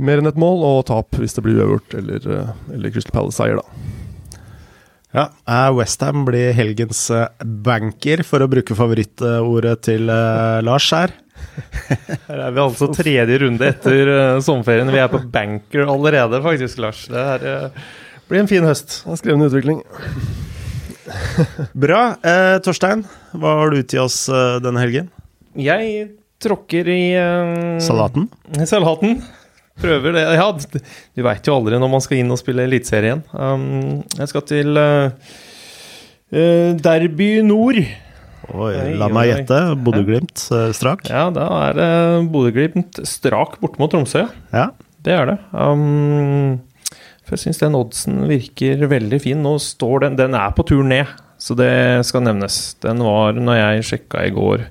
mer 0.00 0.20
enn 0.20 0.28
ett 0.28 0.40
mål, 0.40 0.64
og 0.64 0.86
tap 0.88 1.16
hvis 1.20 1.36
det 1.36 1.44
blir 1.44 1.60
uavgjort 1.60 1.98
eller, 2.00 2.24
eh, 2.38 2.56
eller 2.76 2.94
Crystal 2.94 3.14
Palace-seier, 3.16 3.60
da. 3.60 3.92
Ja, 5.16 5.28
Westham 5.72 6.26
blir 6.26 6.50
helgens 6.56 7.06
banker, 7.40 8.20
for 8.26 8.44
å 8.44 8.48
bruke 8.52 8.76
favorittordet 8.76 9.86
til 9.86 10.10
uh, 10.12 10.58
Lars 10.66 10.90
her. 10.92 11.14
Her 12.26 12.42
er 12.48 12.52
vi 12.52 12.60
altså 12.60 12.90
tredje 12.92 13.38
runde 13.40 13.64
etter 13.64 14.10
sommerferien. 14.44 14.92
Vi 14.92 15.00
er 15.00 15.08
på 15.12 15.22
banker 15.32 15.88
allerede, 15.88 16.42
faktisk, 16.44 16.82
Lars. 16.84 17.06
Det 17.08 17.22
er 17.22 17.72
blir 18.30 18.42
en 18.42 18.50
fin 18.50 18.66
høst. 18.66 19.02
Er 19.06 19.18
skrevne 19.20 19.48
utvikling. 19.50 19.80
Bra. 21.76 22.02
Eh, 22.26 22.58
Torstein, 22.64 23.04
hva 23.36 23.56
har 23.60 23.74
du 23.74 23.82
til 23.86 24.04
oss 24.06 24.24
eh, 24.32 24.58
denne 24.64 24.82
helgen? 24.82 25.10
Jeg 25.56 26.08
tråkker 26.42 26.88
i 26.90 27.02
eh, 27.16 27.76
Salaten? 27.84 28.28
Salaten. 28.66 29.20
Prøver 29.76 30.16
det. 30.16 30.24
Ja, 30.38 30.48
du 30.56 31.22
veit 31.26 31.46
jo 31.46 31.58
aldri 31.58 31.78
når 31.80 31.92
man 31.92 32.02
skal 32.04 32.22
inn 32.22 32.32
og 32.32 32.40
spille 32.40 32.64
Eliteserien. 32.64 33.20
Um, 33.36 34.00
jeg 34.16 34.30
skal 34.30 34.44
til 34.48 34.78
uh, 34.80 35.10
Derby 36.80 37.28
Nord. 37.44 37.82
Oi, 38.56 38.72
la 38.96 39.10
meg 39.12 39.28
gjette. 39.28 39.58
Bodø-Glimt 39.84 40.46
strak? 40.72 41.04
Ja, 41.12 41.26
da 41.34 41.50
er 41.66 41.76
det 41.76 41.90
Bodø-Glimt 42.32 43.02
strak 43.04 43.58
borte 43.60 43.82
mot 43.82 43.92
Tromsø. 43.92 44.24
Ja. 44.54 44.70
Det 45.04 45.12
er 45.12 45.28
det. 45.28 45.36
Um, 45.52 46.56
for 47.26 47.34
jeg 47.34 47.48
syns 47.48 47.58
den 47.58 47.74
oddsen 47.74 48.20
virker 48.30 48.86
veldig 48.90 49.18
fin. 49.22 49.40
Nå 49.42 49.56
står 49.62 50.06
den 50.06 50.18
Den 50.20 50.36
er 50.38 50.52
på 50.54 50.64
tur 50.66 50.84
ned, 50.86 51.10
så 51.42 51.56
det 51.58 52.06
skal 52.06 52.22
nevnes. 52.22 52.76
Den 52.84 53.02
var, 53.02 53.34
når 53.34 53.58
jeg 53.58 53.88
sjekka 53.90 54.22
i 54.28 54.34
går, 54.34 54.68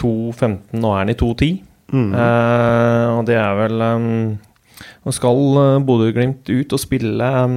2,15. 0.00 0.60
Nå 0.78 0.94
er 0.94 1.04
den 1.04 1.14
i 1.16 1.18
2,10. 1.18 1.50
Mm. 1.90 2.12
Eh, 2.14 3.06
og 3.16 3.24
det 3.26 3.34
er 3.34 3.56
vel 3.58 3.82
um, 3.82 4.04
Nå 5.02 5.10
skal 5.10 5.40
uh, 5.58 5.80
Bodø-Glimt 5.82 6.46
ut 6.46 6.74
og 6.76 6.80
spille 6.80 7.26
um, 7.42 7.56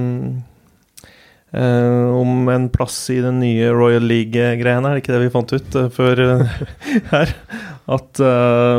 uh, 1.54 2.10
om 2.18 2.50
en 2.50 2.66
plass 2.74 2.96
i 3.14 3.20
den 3.22 3.38
nye 3.44 3.70
Royal 3.70 4.02
League-greiene, 4.10 4.90
er 4.90 4.98
det 4.98 5.04
ikke 5.04 5.14
det 5.14 5.22
vi 5.22 5.32
fant 5.36 5.54
ut 5.54 5.78
uh, 5.78 5.86
før 5.94 6.24
her? 7.14 7.34
At 7.94 8.20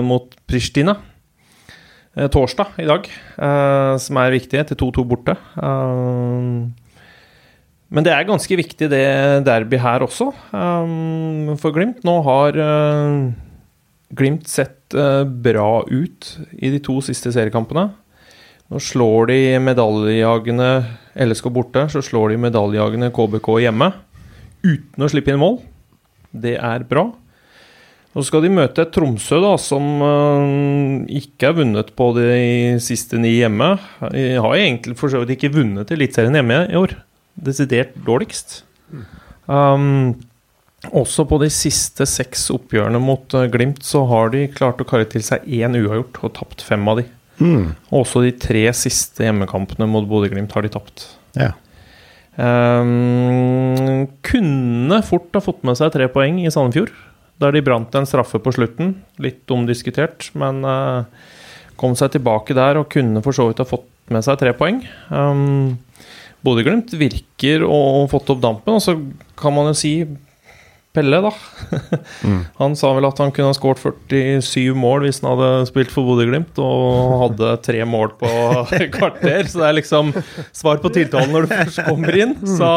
mot 0.01 0.31
Pristina. 0.49 0.95
Eh, 2.15 2.29
torsdag 2.31 2.77
i 2.79 2.87
dag, 2.87 3.07
eh, 3.11 3.93
som 3.99 4.17
er 4.21 4.31
viktige, 4.31 4.63
til 4.69 4.77
2-2 4.79 5.03
borte. 5.03 5.35
Eh, 5.35 6.71
men 7.91 8.03
det 8.03 8.13
er 8.13 8.27
ganske 8.27 8.55
viktig, 8.55 8.87
det 8.89 9.45
derby 9.45 9.77
her 9.77 9.99
også, 10.03 10.31
for 11.61 11.71
Glimt. 11.75 12.01
Nå 12.03 12.15
har 12.25 12.57
Glimt 14.15 14.47
sett 14.49 14.89
bra 14.89 15.83
ut 15.85 16.31
i 16.57 16.71
de 16.73 16.79
to 16.79 16.97
siste 17.05 17.31
seriekampene. 17.31 17.91
Nå 18.73 18.81
slår 18.81 19.29
de 19.29 19.39
medaljejagende 19.61 20.69
LSK 21.13 21.51
borte, 21.53 21.85
så 21.93 22.01
slår 22.03 22.33
de 22.33 22.41
medaljejagende 22.41 23.11
KBK 23.13 23.61
hjemme. 23.67 23.93
Uten 24.65 25.05
å 25.05 25.11
slippe 25.11 25.31
inn 25.31 25.39
mål. 25.39 25.61
Det 26.33 26.57
er 26.57 26.83
bra. 26.89 27.11
Nå 28.15 28.23
skal 28.23 28.45
de 28.45 28.51
møte 28.55 28.85
Tromsø 28.95 29.41
da, 29.43 29.55
som 29.59 29.87
uh, 29.99 31.01
ikke 31.11 31.49
har 31.49 31.57
vunnet 31.57 31.89
på 31.99 32.13
de 32.15 32.77
siste 32.83 33.19
ni 33.19 33.33
hjemme. 33.41 33.73
De 34.13 34.29
har 34.39 34.55
egentlig 34.55 34.95
for 34.99 35.11
så 35.11 35.19
vidt 35.21 35.33
ikke 35.35 35.51
vunnet 35.57 35.91
Eliteserien 35.91 36.37
hjemme 36.39 36.61
i 36.71 36.77
år. 36.79 36.93
Desidert 37.35 37.91
dårligst. 38.07 38.61
Um, 39.51 40.15
også 40.95 41.25
på 41.27 41.41
de 41.41 41.49
siste 41.51 42.07
seks 42.07 42.47
oppgjørene 42.55 43.01
mot 43.03 43.35
uh, 43.35 43.49
Glimt 43.51 43.83
så 43.83 44.05
har 44.07 44.31
de 44.31 44.45
klart 44.53 44.79
å 44.79 44.87
karre 44.87 45.09
til 45.11 45.25
seg 45.25 45.43
én 45.43 45.75
uavgjort 45.75 46.21
og 46.23 46.33
tapt 46.39 46.63
fem 46.63 46.87
av 46.87 47.01
de. 47.01 47.05
Mm. 47.43 47.73
Også 47.99 48.23
de 48.23 48.31
tre 48.39 48.63
siste 48.79 49.27
hjemmekampene 49.27 49.89
mot 49.91 50.07
Bodø-Glimt 50.07 50.55
har 50.55 50.63
de 50.63 50.71
tapt. 50.71 51.09
Ja. 51.35 51.51
Um, 52.39 54.07
kunne 54.23 55.01
fort 55.07 55.35
ha 55.35 55.43
fått 55.43 55.67
med 55.67 55.75
seg 55.79 55.91
tre 55.91 56.07
poeng 56.11 56.39
i 56.39 56.51
Sandefjord 56.51 56.95
der 57.41 57.55
de 57.55 57.63
brant 57.65 57.95
en 57.97 58.07
straffe 58.07 58.39
på 58.41 58.53
slutten. 58.55 58.93
Litt 59.21 59.51
omdiskutert, 59.51 60.29
men 60.39 60.61
uh, 60.63 61.07
kom 61.79 61.95
seg 61.99 62.13
tilbake 62.15 62.55
der 62.57 62.79
og 62.79 62.91
kunne 62.93 63.23
for 63.25 63.35
så 63.35 63.49
vidt 63.49 63.61
ha 63.63 63.67
fått 63.67 63.89
med 64.13 64.25
seg 64.25 64.39
tre 64.39 64.53
poeng. 64.57 64.83
Um, 65.09 65.75
Bodø-Glimt 66.45 66.93
virker 66.99 67.65
å 67.65 67.79
ha 68.01 68.05
fått 68.11 68.29
opp 68.33 68.43
dampen, 68.43 68.77
og 68.77 68.83
så 68.83 68.95
kan 69.39 69.55
man 69.55 69.71
jo 69.71 69.79
si 69.79 69.95
Pelle, 70.95 71.17
da. 71.19 71.31
mm. 72.23 72.41
Han 72.61 72.75
sa 72.79 72.93
vel 72.95 73.07
at 73.09 73.17
han 73.19 73.33
kunne 73.35 73.51
ha 73.51 73.55
skåret 73.57 73.81
47 73.83 74.71
mål 74.79 75.03
hvis 75.03 75.17
han 75.19 75.33
hadde 75.33 75.65
spilt 75.67 75.91
for 75.91 76.07
Bodø-Glimt, 76.07 76.55
og 76.63 77.17
hadde 77.25 77.49
tre 77.65 77.81
mål 77.83 78.13
på 78.21 78.29
kvarter. 78.95 79.49
Så 79.51 79.59
det 79.59 79.67
er 79.67 79.79
liksom 79.81 80.13
svar 80.55 80.79
på 80.83 80.93
tiltalen 80.95 81.35
når 81.35 81.49
du 81.49 81.51
først 81.51 81.83
kommer 81.89 82.15
inn. 82.15 82.37
Så 82.47 82.69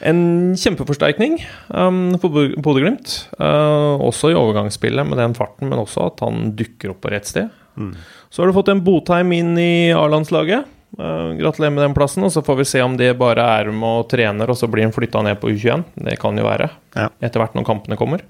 en 0.00 0.20
kjempeforsterkning 0.56 1.38
um, 1.68 2.18
for 2.20 2.32
Bodø-Glimt. 2.32 3.14
Uh, 3.36 4.00
også 4.00 4.32
i 4.32 4.38
overgangsspillet 4.38 5.06
med 5.06 5.20
den 5.20 5.36
farten, 5.36 5.68
men 5.68 5.82
også 5.82 6.08
at 6.08 6.22
han 6.24 6.52
dukker 6.56 6.94
opp 6.94 7.02
på 7.04 7.12
rett 7.12 7.28
sted. 7.28 7.50
Mm. 7.76 7.94
Så 8.30 8.42
har 8.42 8.50
du 8.50 8.56
fått 8.56 8.70
en 8.72 8.82
Botheim 8.84 9.32
inn 9.36 9.56
i 9.60 9.90
A-landslaget. 9.96 10.68
Uh, 10.98 11.36
gratulerer 11.38 11.74
med 11.76 11.84
den 11.84 11.96
plassen. 11.96 12.24
Og 12.26 12.32
så 12.32 12.42
får 12.46 12.62
vi 12.62 12.68
se 12.72 12.82
om 12.84 12.96
det 12.98 13.12
bare 13.20 13.44
er 13.60 13.72
med 13.74 14.04
og 14.04 14.08
trener, 14.10 14.50
og 14.50 14.58
så 14.58 14.70
blir 14.70 14.88
han 14.88 14.96
flytta 14.96 15.24
ned 15.26 15.40
på 15.42 15.52
U21. 15.52 15.84
Det 16.08 16.16
kan 16.22 16.38
jo 16.38 16.48
være. 16.48 16.70
Ja. 16.96 17.10
Etter 17.20 17.42
hvert 17.42 17.58
når 17.58 17.68
kampene 17.68 18.00
kommer. 18.00 18.24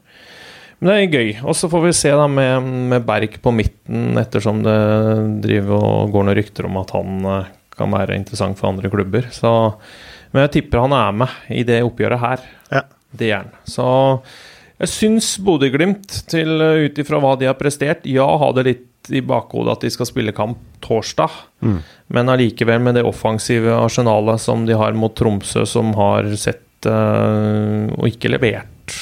Men 0.80 0.90
det 0.90 0.98
er 0.98 1.16
gøy. 1.20 1.32
Og 1.44 1.56
så 1.56 1.68
får 1.70 1.86
vi 1.86 1.96
se 1.96 2.12
da 2.16 2.26
med, 2.30 2.68
med, 2.92 3.04
Berg 3.06 3.36
på 3.44 3.52
midten, 3.52 4.14
ettersom 4.20 4.62
det 4.64 4.78
driver 5.44 5.84
og 5.84 6.14
går 6.14 6.26
noen 6.26 6.38
rykter 6.40 6.68
om 6.68 6.78
at 6.80 6.94
han 6.96 7.26
uh, 7.28 7.50
kan 7.76 7.92
være 7.92 8.16
interessant 8.16 8.58
for 8.58 8.72
andre 8.72 8.90
klubber. 8.92 9.28
Så 9.34 9.52
men 10.30 10.46
jeg 10.46 10.54
tipper 10.58 10.84
han 10.84 10.94
er 10.96 11.18
med 11.24 11.52
i 11.52 11.64
det 11.66 11.82
oppgjøret 11.86 12.22
her. 12.22 12.46
Ja. 12.70 12.84
Det 13.10 13.30
er 13.30 13.40
han. 13.40 13.50
Så 13.66 13.86
jeg 14.80 14.92
syns 14.92 15.34
Bodø-Glimt, 15.44 16.22
ut 16.30 17.00
ifra 17.02 17.20
hva 17.20 17.34
de 17.36 17.50
har 17.50 17.58
prestert, 17.58 18.06
ja, 18.08 18.24
ha 18.24 18.52
det 18.56 18.66
litt 18.68 18.86
i 19.10 19.22
bakhodet 19.24 19.74
at 19.74 19.84
de 19.84 19.90
skal 19.92 20.08
spille 20.08 20.34
kamp 20.36 20.60
torsdag, 20.84 21.32
mm. 21.64 21.78
men 22.16 22.32
allikevel 22.32 22.82
med 22.84 22.98
det 22.98 23.04
offensive 23.08 23.74
arsenalet 23.74 24.40
som 24.40 24.64
de 24.68 24.76
har 24.76 24.96
mot 24.96 25.14
Tromsø, 25.16 25.66
som 25.68 25.92
har 25.98 26.28
sett 26.40 26.88
uh, 26.88 27.90
og 27.96 28.08
ikke 28.08 28.32
levert 28.32 28.96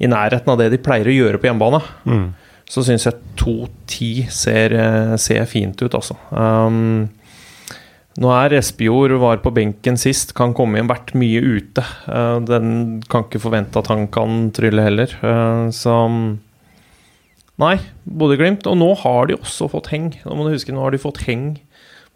i 0.00 0.08
nærheten 0.08 0.48
av 0.50 0.58
det 0.58 0.70
de 0.72 0.80
pleier 0.80 1.10
å 1.10 1.14
gjøre 1.14 1.40
på 1.40 1.50
hjemmebane, 1.50 1.82
mm. 2.08 2.26
så 2.70 2.84
syns 2.86 3.04
jeg 3.06 3.18
2-10 3.38 4.30
ser, 4.32 4.74
eh, 4.80 5.16
ser, 5.20 5.42
fint 5.50 5.76
ut, 5.82 5.92
altså. 5.92 6.16
Um, 6.32 7.10
nå 8.18 8.30
er 8.34 8.56
Espejord 8.58 9.14
var 9.22 9.38
på 9.44 9.52
benken 9.54 9.98
sist, 10.00 10.32
kan 10.38 10.54
komme 10.56 10.80
inn, 10.80 10.90
vært 10.90 11.12
mye 11.18 11.40
ute. 11.44 11.84
Eh, 12.10 12.38
den 12.48 13.00
kan 13.10 13.26
ikke 13.26 13.42
forvente 13.44 13.78
at 13.78 13.90
han 13.92 14.08
kan 14.10 14.48
trylle 14.56 14.86
heller. 14.88 15.14
Eh, 15.22 15.66
så 15.74 15.96
Nei, 17.60 17.74
Bodø-Glimt. 18.08 18.64
Og 18.70 18.78
nå 18.80 18.88
har 19.02 19.28
de 19.28 19.36
også 19.36 19.68
fått 19.70 19.90
heng. 19.92 20.14
Nå 20.24 20.36
må 20.36 20.46
du 20.46 20.54
huske, 20.54 20.72
nå 20.72 20.80
har 20.80 20.94
de 20.94 21.02
fått 21.02 21.22
heng 21.26 21.58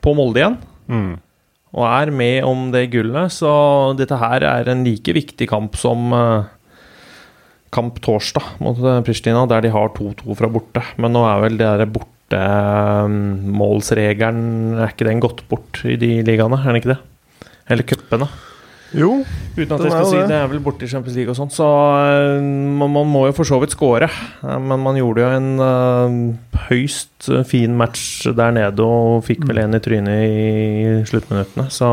på 0.05 0.15
Molde 0.17 0.41
igjen. 0.41 0.59
Mm. 0.89 1.13
Og 1.75 1.85
er 1.91 2.13
med 2.15 2.47
om 2.49 2.69
det 2.73 2.87
gullet, 2.95 3.35
så 3.35 3.53
dette 3.99 4.17
her 4.21 4.47
er 4.47 4.71
en 4.71 4.85
like 4.87 5.13
viktig 5.17 5.49
kamp 5.51 5.75
som 5.77 6.15
uh, 6.15 6.47
kamp 7.75 7.99
torsdag 8.05 8.63
mot 8.63 8.79
Pristina, 9.05 9.43
der 9.51 9.67
de 9.67 9.73
har 9.75 9.91
2-2 9.97 10.39
fra 10.39 10.51
borte. 10.55 10.85
Men 11.03 11.17
nå 11.17 11.25
er 11.29 11.45
vel 11.45 11.59
det 11.61 11.73
der 11.83 11.91
borte 11.91 12.14
målsregelen 12.33 14.79
Er 14.79 14.91
ikke 14.91 15.07
den 15.07 15.21
gått 15.23 15.45
bort 15.51 15.83
i 15.85 15.99
de 16.01 16.17
ligaene? 16.27 16.59
Er 16.59 16.73
den 16.73 16.81
ikke 16.81 16.95
det? 16.95 17.01
Eller 17.71 17.87
cupene? 17.87 18.29
Jo, 18.95 19.25
Uten 19.57 19.73
at 19.75 19.83
jeg 19.83 19.91
skal 19.91 20.07
si 20.07 20.19
det. 20.21 20.27
det 20.31 20.37
er 20.39 20.51
vel 20.51 20.61
borte 20.63 20.87
i 20.87 20.91
Champions 20.91 21.17
League 21.19 21.33
og 21.33 21.39
sånt, 21.39 21.55
så 21.55 21.67
uh, 21.67 22.43
man, 22.43 22.93
man, 22.95 23.09
må 23.11 23.25
jo 23.27 23.35
for 23.35 23.49
så 23.49 23.59
vidt 23.63 23.75
score. 23.75 24.07
Men 24.43 24.85
man 24.85 24.99
gjorde 24.99 25.25
jo 25.25 25.31
en 25.35 25.49
uh, 25.59 26.69
høyst 26.69 27.27
fin 27.51 27.75
match 27.79 28.29
der 28.39 28.55
nede 28.55 28.87
og 28.87 29.25
fikk 29.27 29.43
vel 29.49 29.59
mm. 29.59 29.65
en 29.65 29.79
i 29.79 29.83
trynet 29.83 30.29
i 30.29 30.31
sluttminuttene, 31.11 31.67
så 31.75 31.91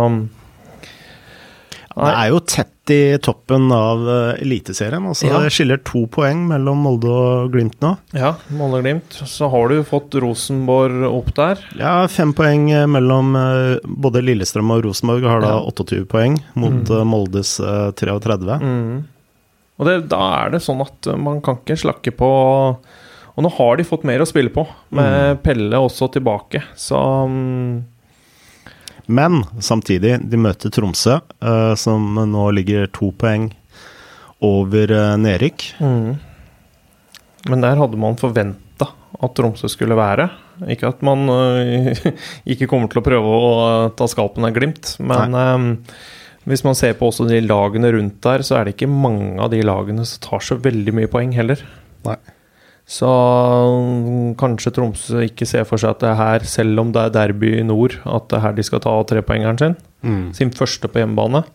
det 2.02 2.14
er 2.18 2.30
jo 2.34 2.40
tett 2.50 2.92
i 2.92 3.18
toppen 3.22 3.70
av 3.72 4.02
uh, 4.08 4.42
Eliteserien. 4.42 5.06
Altså, 5.08 5.28
ja. 5.30 5.40
Det 5.44 5.52
skiller 5.54 5.80
to 5.86 6.04
poeng 6.12 6.44
mellom 6.50 6.82
Molde 6.86 7.12
og 7.12 7.54
Glimt 7.54 7.78
nå. 7.84 7.94
Ja, 8.18 8.34
Molde 8.58 8.80
og 8.80 8.88
Glimt. 8.88 9.20
Så 9.30 9.50
har 9.54 9.72
du 9.72 9.84
fått 9.88 10.18
Rosenborg 10.22 11.06
opp 11.08 11.30
der. 11.38 11.62
Ja, 11.80 11.94
fem 12.12 12.34
poeng 12.38 12.68
eh, 12.74 12.88
mellom 12.90 13.36
uh, 13.38 13.78
både 13.86 14.24
Lillestrøm 14.26 14.74
og 14.74 14.84
Rosenborg 14.88 15.30
har 15.30 15.46
da 15.46 15.54
ja. 15.60 15.62
28 15.70 16.04
poeng 16.12 16.40
mot 16.58 16.82
mm. 16.90 17.08
Moldes 17.08 17.56
33. 17.62 18.60
Mm. 18.66 19.06
Og 19.82 19.88
det, 19.88 19.96
da 20.12 20.26
er 20.44 20.56
det 20.56 20.66
sånn 20.66 20.82
at 20.84 21.14
man 21.22 21.40
kan 21.46 21.62
ikke 21.62 21.80
slakke 21.80 22.14
på 22.14 22.28
Og 23.32 23.46
nå 23.46 23.50
har 23.56 23.80
de 23.80 23.88
fått 23.88 24.04
mer 24.06 24.22
å 24.22 24.28
spille 24.30 24.52
på, 24.54 24.66
med 24.94 25.38
mm. 25.38 25.42
Pelle 25.46 25.80
også 25.82 26.12
tilbake, 26.14 26.62
så 26.78 27.00
um, 27.26 27.82
men 29.13 29.41
samtidig, 29.63 30.17
de 30.30 30.39
møter 30.39 30.74
Tromsø, 30.74 31.19
uh, 31.43 31.74
som 31.80 32.15
nå 32.32 32.47
ligger 32.58 32.89
to 32.95 33.12
poeng 33.17 33.50
over 34.43 34.93
uh, 34.95 35.17
nedrykk. 35.21 35.67
Mm. 35.82 36.15
Men 37.52 37.63
der 37.65 37.80
hadde 37.80 38.00
man 38.00 38.19
forventa 38.21 38.89
at 39.21 39.36
Tromsø 39.38 39.69
skulle 39.71 39.97
være. 40.00 40.30
Ikke 40.71 40.89
at 40.91 41.04
man 41.06 41.30
uh, 41.30 42.10
ikke 42.52 42.69
kommer 42.71 42.91
til 42.91 43.04
å 43.04 43.06
prøve 43.06 43.38
å 43.38 43.54
ta 43.97 44.10
skalpen 44.10 44.47
av 44.47 44.56
Glimt, 44.58 44.95
men 45.04 45.88
hvis 46.50 46.63
man 46.65 46.74
ser 46.74 46.95
på 46.97 47.12
også 47.12 47.28
de 47.30 47.38
lagene 47.45 47.91
rundt 47.93 48.17
der, 48.26 48.41
så 48.41 48.58
er 48.58 48.65
det 48.65 48.74
ikke 48.74 48.89
mange 48.89 49.36
av 49.43 49.52
de 49.54 49.62
lagene 49.62 50.06
som 50.10 50.24
tar 50.24 50.41
så 50.45 50.58
veldig 50.58 50.95
mye 50.97 51.10
poeng 51.12 51.36
heller. 51.38 51.62
Nei. 52.08 52.17
Så 52.92 53.08
kanskje 54.40 54.74
Tromsø 54.76 55.22
ikke 55.24 55.48
ser 55.48 55.64
for 55.68 55.80
seg 55.80 55.94
at 55.94 56.02
det 56.04 56.10
er 56.10 56.20
her, 56.20 56.46
selv 56.50 56.82
om 56.84 56.92
det 56.92 57.06
er 57.06 57.14
derby 57.16 57.54
i 57.62 57.64
nord, 57.64 57.96
at 58.04 58.28
det 58.28 58.40
er 58.40 58.44
her 58.44 58.58
de 58.58 58.66
skal 58.68 58.82
ta 58.84 58.98
trepoengeren 59.08 59.60
sin. 59.62 59.78
Mm. 60.04 60.26
Sin 60.36 60.52
første 60.56 60.90
på 60.92 61.00
hjemmebane. 61.00 61.46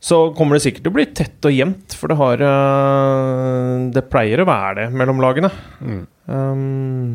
Så 0.00 0.30
kommer 0.38 0.56
det 0.56 0.64
sikkert 0.64 0.86
til 0.86 0.92
å 0.92 0.96
bli 0.96 1.06
tett 1.18 1.48
og 1.48 1.52
jevnt, 1.52 1.96
for 1.98 2.12
det 2.12 2.18
har 2.20 2.42
uh, 2.44 3.88
Det 3.92 4.04
pleier 4.12 4.40
å 4.40 4.48
være 4.48 4.74
det 4.78 4.88
mellom 4.96 5.20
lagene. 5.20 5.50
Mm. 5.80 6.02
Um, 6.32 7.14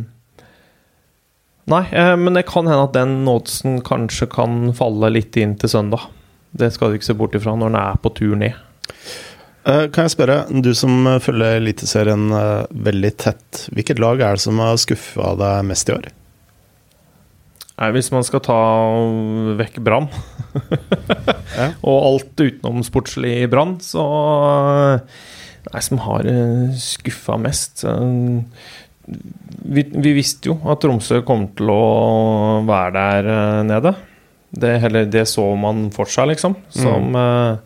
nei, 1.74 1.84
uh, 1.90 2.16
men 2.22 2.38
det 2.38 2.46
kan 2.50 2.70
hende 2.70 2.86
at 2.86 2.98
den 2.98 3.22
oddsen 3.32 3.80
kanskje 3.88 4.30
kan 4.30 4.76
falle 4.78 5.10
litt 5.14 5.38
inn 5.42 5.58
til 5.62 5.74
søndag. 5.74 6.06
Det 6.52 6.70
skal 6.76 6.92
du 6.92 7.00
ikke 7.00 7.10
se 7.10 7.18
bort 7.18 7.38
ifra 7.38 7.56
når 7.58 7.72
den 7.72 7.82
er 7.82 8.02
på 8.04 8.14
tur 8.18 8.38
ned. 8.38 8.60
Uh, 9.62 9.86
kan 9.94 10.08
jeg 10.08 10.16
spørre, 10.16 10.38
du 10.50 10.72
som 10.74 11.06
følger 11.22 11.60
Eliteserien 11.60 12.32
uh, 12.34 12.66
veldig 12.74 13.12
tett, 13.22 13.66
hvilket 13.70 14.02
lag 14.02 14.24
er 14.26 14.40
det 14.40 14.42
som 14.42 14.58
har 14.62 14.80
skuffa 14.82 15.36
deg 15.38 15.68
mest 15.70 15.92
i 15.92 15.94
år? 15.94 16.08
Nei, 17.82 17.90
hvis 17.94 18.10
man 18.14 18.26
skal 18.26 18.42
ta 18.46 18.58
vekk 19.60 19.78
Brann, 19.86 20.10
ja. 21.60 21.68
og 21.86 22.08
alt 22.08 22.42
utenom 22.42 22.82
sportslig 22.86 23.36
Brann, 23.54 23.78
så 23.86 24.06
Nei, 25.62 25.82
som 25.86 26.00
har 26.02 26.26
skuffa 26.82 27.36
mest 27.38 27.84
vi, 29.06 29.84
vi, 29.86 30.14
visste 30.18 30.50
jo 30.50 30.56
at 30.74 30.82
Tromsø 30.82 31.20
kom 31.26 31.46
til 31.58 31.70
å 31.70 31.84
være 32.66 32.92
der 32.96 33.64
nede. 33.68 33.92
Det, 34.50 34.72
heller, 34.82 35.06
det 35.06 35.28
så 35.30 35.46
man 35.60 35.90
for 35.94 36.10
seg, 36.10 36.32
liksom. 36.32 36.56
Som 36.74 37.14
mm. 37.14 37.62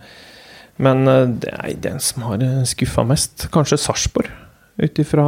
Men 0.81 1.05
det 1.39 1.53
er 1.53 1.73
den 1.79 2.01
som 2.03 2.25
har 2.27 2.41
skuffa 2.67 3.05
mest. 3.07 3.47
Kanskje 3.53 3.79
Sarpsborg, 3.79 4.27
ut 4.81 4.99
ifra 4.99 5.23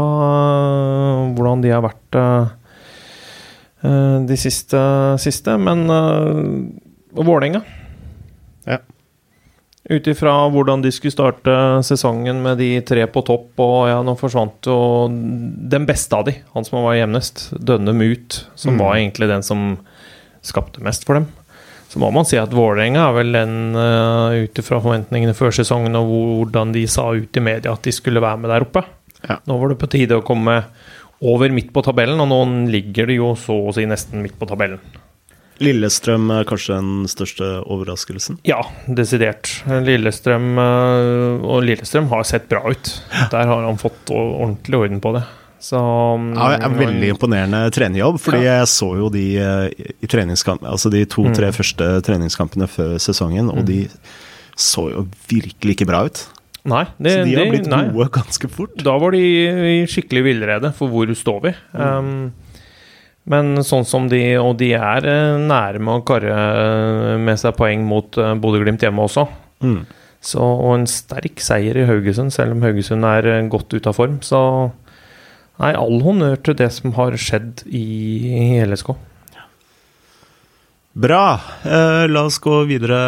hvordan 1.38 1.64
de 1.64 1.72
har 1.72 1.86
vært 1.86 2.18
de 4.28 4.38
siste, 4.42 4.82
siste. 5.24 5.56
Men 5.62 5.88
Vålerenga 7.16 7.64
ja. 8.68 8.82
Ut 9.88 10.08
ifra 10.12 10.34
hvordan 10.52 10.82
de 10.84 10.92
skulle 10.92 11.16
starte 11.16 11.54
sesongen 11.88 12.42
med 12.44 12.60
de 12.60 12.70
tre 12.84 13.06
på 13.08 13.24
topp, 13.24 13.54
og 13.64 13.88
ja, 13.88 14.02
nå 14.04 14.18
forsvant 14.20 14.68
jo 14.68 14.76
den 15.08 15.88
beste 15.88 16.18
av 16.18 16.26
de, 16.28 16.36
han 16.52 16.68
som 16.68 16.82
var 16.84 16.98
jevnest, 16.98 17.46
Dønnum 17.56 18.04
ut, 18.04 18.42
som 18.60 18.76
mm. 18.76 18.82
var 18.84 18.98
egentlig 18.98 19.30
den 19.32 19.48
som 19.48 19.70
skapte 20.44 20.84
mest 20.84 21.08
for 21.08 21.22
dem. 21.22 21.30
Så 21.88 22.02
må 22.04 22.10
man 22.12 22.28
si 22.28 22.36
at 22.40 22.54
Vålerenga 22.54 23.06
er 23.08 23.16
vel 23.16 23.34
den, 23.36 23.58
uh, 23.78 24.36
ut 24.44 24.60
ifra 24.60 24.82
forventningene 24.84 25.36
før 25.38 25.56
sesongen 25.56 25.96
og 26.00 26.12
hvordan 26.12 26.74
de 26.76 26.84
sa 26.92 27.10
ut 27.16 27.40
i 27.40 27.44
media 27.44 27.74
at 27.74 27.88
de 27.88 27.96
skulle 27.96 28.24
være 28.24 28.44
med 28.44 28.52
der 28.52 28.68
oppe. 28.68 28.84
Ja. 29.24 29.40
Nå 29.48 29.58
var 29.62 29.72
det 29.72 29.80
på 29.82 29.90
tide 29.92 30.20
å 30.20 30.26
komme 30.26 30.60
over 31.26 31.50
midt 31.50 31.72
på 31.74 31.82
tabellen, 31.82 32.20
og 32.22 32.30
nå 32.30 32.70
ligger 32.70 33.08
de 33.10 33.18
jo 33.18 33.32
så 33.40 33.56
å 33.70 33.74
si 33.74 33.88
nesten 33.90 34.22
midt 34.22 34.38
på 34.38 34.50
tabellen. 34.50 34.82
Lillestrøm 35.64 36.30
er 36.36 36.46
kanskje 36.46 36.76
den 36.78 37.08
største 37.10 37.48
overraskelsen? 37.66 38.38
Ja, 38.46 38.60
desidert. 38.86 39.50
Lillestrøm 39.66 40.52
Og 40.62 41.64
Lillestrøm 41.66 42.12
har 42.12 42.28
sett 42.30 42.46
bra 42.52 42.62
ut. 42.70 42.92
Der 43.32 43.50
har 43.50 43.66
han 43.66 43.82
fått 43.82 44.14
ordentlig 44.14 44.78
orden 44.78 45.02
på 45.02 45.16
det. 45.18 45.24
Så, 45.68 45.80
ja, 46.38 46.48
det 46.54 46.64
er 46.64 46.76
veldig 46.78 47.12
imponerende 47.12 47.60
trenerjobb, 47.76 48.22
fordi 48.24 48.46
ja. 48.46 48.62
jeg 48.62 48.72
så 48.72 48.88
jo 49.02 49.10
de 49.12 49.26
i 49.76 50.08
treningskamp, 50.08 50.64
altså 50.64 50.92
de 50.94 51.04
to-tre 51.10 51.50
mm. 51.52 51.58
første 51.58 51.90
treningskampene 52.08 52.70
før 52.72 52.96
sesongen, 53.04 53.50
og 53.52 53.66
mm. 53.66 53.68
de 53.68 53.82
så 54.58 54.88
jo 54.94 55.04
virkelig 55.28 55.76
ikke 55.76 55.90
bra 55.90 56.06
ut. 56.08 56.24
Nei, 56.68 56.84
det, 57.00 57.14
så 57.14 57.28
de 57.28 57.36
har 57.38 57.52
blitt 57.52 57.70
nei. 57.72 57.84
gode 57.92 58.10
ganske 58.16 58.50
fort. 58.52 58.80
Da 58.84 58.96
var 59.00 59.16
de 59.16 59.22
i 59.24 59.78
skikkelig 59.88 60.24
villrede 60.26 60.72
for 60.76 60.92
hvor 60.92 61.12
står 61.16 61.44
vi. 61.46 61.54
Mm. 61.76 61.84
Um, 61.84 62.64
men 63.28 63.60
sånn 63.68 63.84
som 63.84 64.06
de 64.08 64.22
Og 64.40 64.54
de 64.56 64.70
er 64.72 65.04
nære 65.44 65.82
med 65.84 66.00
å 66.00 66.04
karre 66.08 66.36
med 67.20 67.40
seg 67.40 67.58
poeng 67.60 67.84
mot 67.84 68.08
Bodø-Glimt 68.16 68.84
hjemme 68.84 69.04
også. 69.04 69.26
Mm. 69.64 69.82
Så, 70.24 70.40
og 70.40 70.74
en 70.78 70.88
sterk 70.90 71.44
seier 71.44 71.78
i 71.78 71.88
Haugesund, 71.88 72.32
selv 72.36 72.56
om 72.56 72.64
Haugesund 72.64 73.08
er 73.08 73.28
godt 73.52 73.76
ute 73.76 73.92
av 73.92 74.00
form. 74.00 74.20
Så 74.24 74.40
nei, 75.62 75.74
all 75.74 76.02
honnør 76.06 76.40
til 76.46 76.58
det 76.60 76.70
som 76.76 76.94
har 76.98 77.18
skjedd 77.20 77.66
i, 77.68 77.84
hele 78.54 78.76
LSK. 78.76 78.94
Bra. 80.98 81.26
Eh, 81.62 82.06
la 82.10 82.24
oss 82.26 82.40
gå 82.42 82.64
videre 82.70 83.02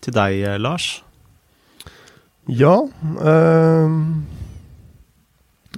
til 0.00 0.14
deg, 0.16 0.46
Lars. 0.62 1.02
Ja. 2.48 2.78
Eh, 3.20 3.96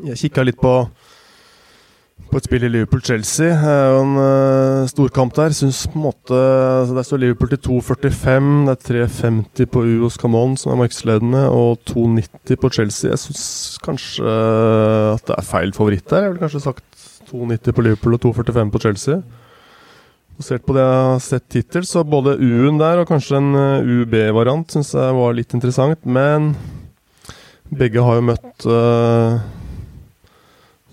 jeg 0.07 0.21
kikka 0.23 0.45
litt 0.47 0.61
på 0.63 0.75
på 2.29 2.39
et 2.39 2.47
spill 2.47 2.67
i 2.67 2.71
Liverpool-Chelsea. 2.73 3.49
Det 3.49 3.73
er 3.73 3.91
jo 3.95 4.03
en 4.05 4.19
uh, 4.21 4.89
storkamp 4.91 5.35
der. 5.37 5.55
Syns 5.57 5.83
på 5.89 5.99
en 5.99 6.05
måte 6.05 6.37
altså 6.37 6.97
Der 6.97 7.07
står 7.09 7.23
Liverpool 7.23 7.53
til 7.55 7.61
2,45. 7.67 8.49
Det 8.69 8.75
er 8.75 9.09
3,50 9.09 9.71
på 9.73 9.85
Uos 9.99 10.21
Camon, 10.21 10.57
som 10.61 10.73
er 10.73 10.81
markedsledende, 10.83 11.47
og 11.49 11.81
2,90 11.91 12.61
på 12.61 12.73
Chelsea. 12.77 13.11
Jeg 13.11 13.23
syns 13.25 13.45
kanskje 13.85 14.25
uh, 14.25 15.17
at 15.17 15.27
det 15.27 15.37
er 15.39 15.51
feil 15.51 15.75
favoritt 15.77 16.09
der. 16.11 16.27
Jeg 16.27 16.35
ville 16.35 16.45
kanskje 16.45 16.65
sagt 16.69 16.85
2,90 17.33 17.77
på 17.77 17.87
Liverpool 17.89 18.19
og 18.19 18.25
2,45 18.25 18.73
på 18.75 18.83
Chelsea. 18.87 19.21
Basert 20.39 20.63
på 20.63 20.75
det 20.77 20.85
jeg 20.85 20.99
har 21.03 21.23
sett 21.25 21.55
hittil, 21.59 21.87
så 21.89 22.05
både 22.07 22.37
U-en 22.39 22.77
der 22.79 23.01
og 23.01 23.09
kanskje 23.11 23.41
en 23.41 23.57
eh, 23.59 23.89
UB-variant 24.05 24.71
syns 24.71 24.93
jeg 24.95 25.17
var 25.17 25.35
litt 25.35 25.55
interessant. 25.57 25.99
Men 26.07 26.53
begge 27.75 28.05
har 28.07 28.21
jo 28.21 28.27
møtt 28.29 28.69
uh, 28.71 29.41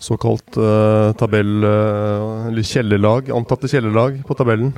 såkalt 0.05 0.57
uh, 0.61 1.11
tabell... 1.19 1.57
Uh, 1.65 2.47
eller 2.49 2.65
kjellerlag, 2.65 3.31
antatte 3.33 3.69
kjellerlag 3.71 4.21
på 4.27 4.37
tabellen. 4.37 4.73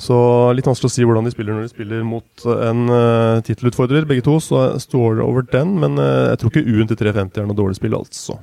Så 0.00 0.16
litt 0.56 0.68
vanskelig 0.68 0.88
å 0.88 0.94
si 0.94 1.04
hvordan 1.04 1.26
de 1.26 1.32
spiller 1.34 1.56
når 1.56 1.66
de 1.66 1.72
spiller 1.74 2.04
mot 2.06 2.44
en 2.54 2.86
uh, 2.88 3.42
tittelutfordrer, 3.44 4.06
begge 4.08 4.24
to. 4.24 4.38
Så 4.40 4.62
står 4.80 5.18
det 5.18 5.26
over 5.26 5.44
den, 5.52 5.74
men 5.82 5.98
uh, 6.00 6.30
jeg 6.30 6.40
tror 6.40 6.54
ikke 6.54 6.72
U-en 6.72 6.88
til 6.88 7.00
350 7.02 7.42
er 7.42 7.50
noe 7.50 7.58
dårlig 7.58 7.76
spill, 7.76 7.98
altså. 7.98 8.38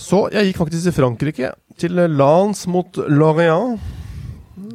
Så 0.00 0.22
jeg 0.32 0.48
gikk 0.48 0.60
faktisk 0.62 0.86
til 0.86 0.96
Frankrike, 0.96 1.50
til 1.80 1.98
Lans 2.14 2.62
mot 2.70 3.02
Lorient. 3.10 3.82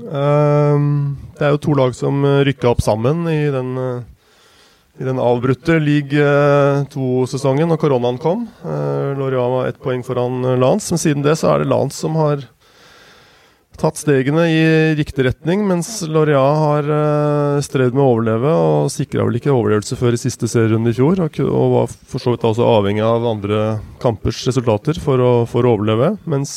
Uh, 0.06 1.16
det 1.38 1.48
er 1.48 1.56
jo 1.56 1.64
to 1.64 1.78
lag 1.80 1.96
som 1.96 2.28
rykka 2.46 2.74
opp 2.74 2.84
sammen 2.84 3.24
i 3.32 3.46
den 3.54 3.74
i 4.96 5.04
den 5.04 5.20
avbrutte 5.20 5.76
league 5.84 6.26
2-sesongen 6.94 7.68
når 7.72 7.80
koronaen 7.82 8.20
kom. 8.22 8.46
Uh, 8.64 9.12
Lorient 9.20 9.52
var 9.52 9.70
ett 9.70 9.82
poeng 9.84 10.04
foran 10.08 10.44
eh, 10.46 10.60
Lance, 10.60 10.94
men 10.94 11.02
siden 11.02 11.26
det 11.26 11.36
så 11.40 11.52
er 11.52 11.64
det 11.64 11.72
Lance 11.72 12.00
som 12.00 12.16
har 12.20 12.46
tatt 13.76 14.00
stegene 14.00 14.46
i 14.48 14.62
riktig 14.96 15.26
retning, 15.28 15.66
mens 15.68 15.98
Lorient 16.08 16.62
har 16.62 16.88
strevd 17.66 17.98
med 17.98 18.06
å 18.06 18.14
overleve 18.14 18.54
og 18.56 18.88
sikra 18.94 19.26
vel 19.28 19.36
ikke 19.36 19.52
overlevelse 19.52 19.98
før 20.00 20.16
i 20.16 20.22
siste 20.22 20.48
serierunde 20.48 20.94
i 20.94 20.96
fjor. 20.96 21.20
Og, 21.20 21.66
var 21.74 21.92
for 21.92 22.24
så 22.24 22.32
vidt 22.32 22.48
også 22.48 22.64
avhengig 22.64 23.04
av 23.04 23.28
andre 23.28 23.66
kampers 24.00 24.46
resultater 24.48 24.96
for 25.04 25.20
å, 25.20 25.34
for 25.44 25.68
å 25.68 25.76
overleve. 25.76 26.14
Mens 26.24 26.56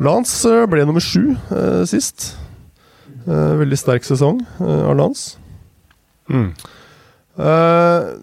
Lance 0.00 0.56
ble 0.72 0.88
nummer 0.88 1.04
sju 1.04 1.36
sist. 1.84 2.30
veldig 3.28 3.84
sterk 3.84 4.08
sesong 4.08 4.40
av 4.56 4.96
Lance. 4.96 5.36
Mm. 6.30 6.50
Uh, 7.36 8.16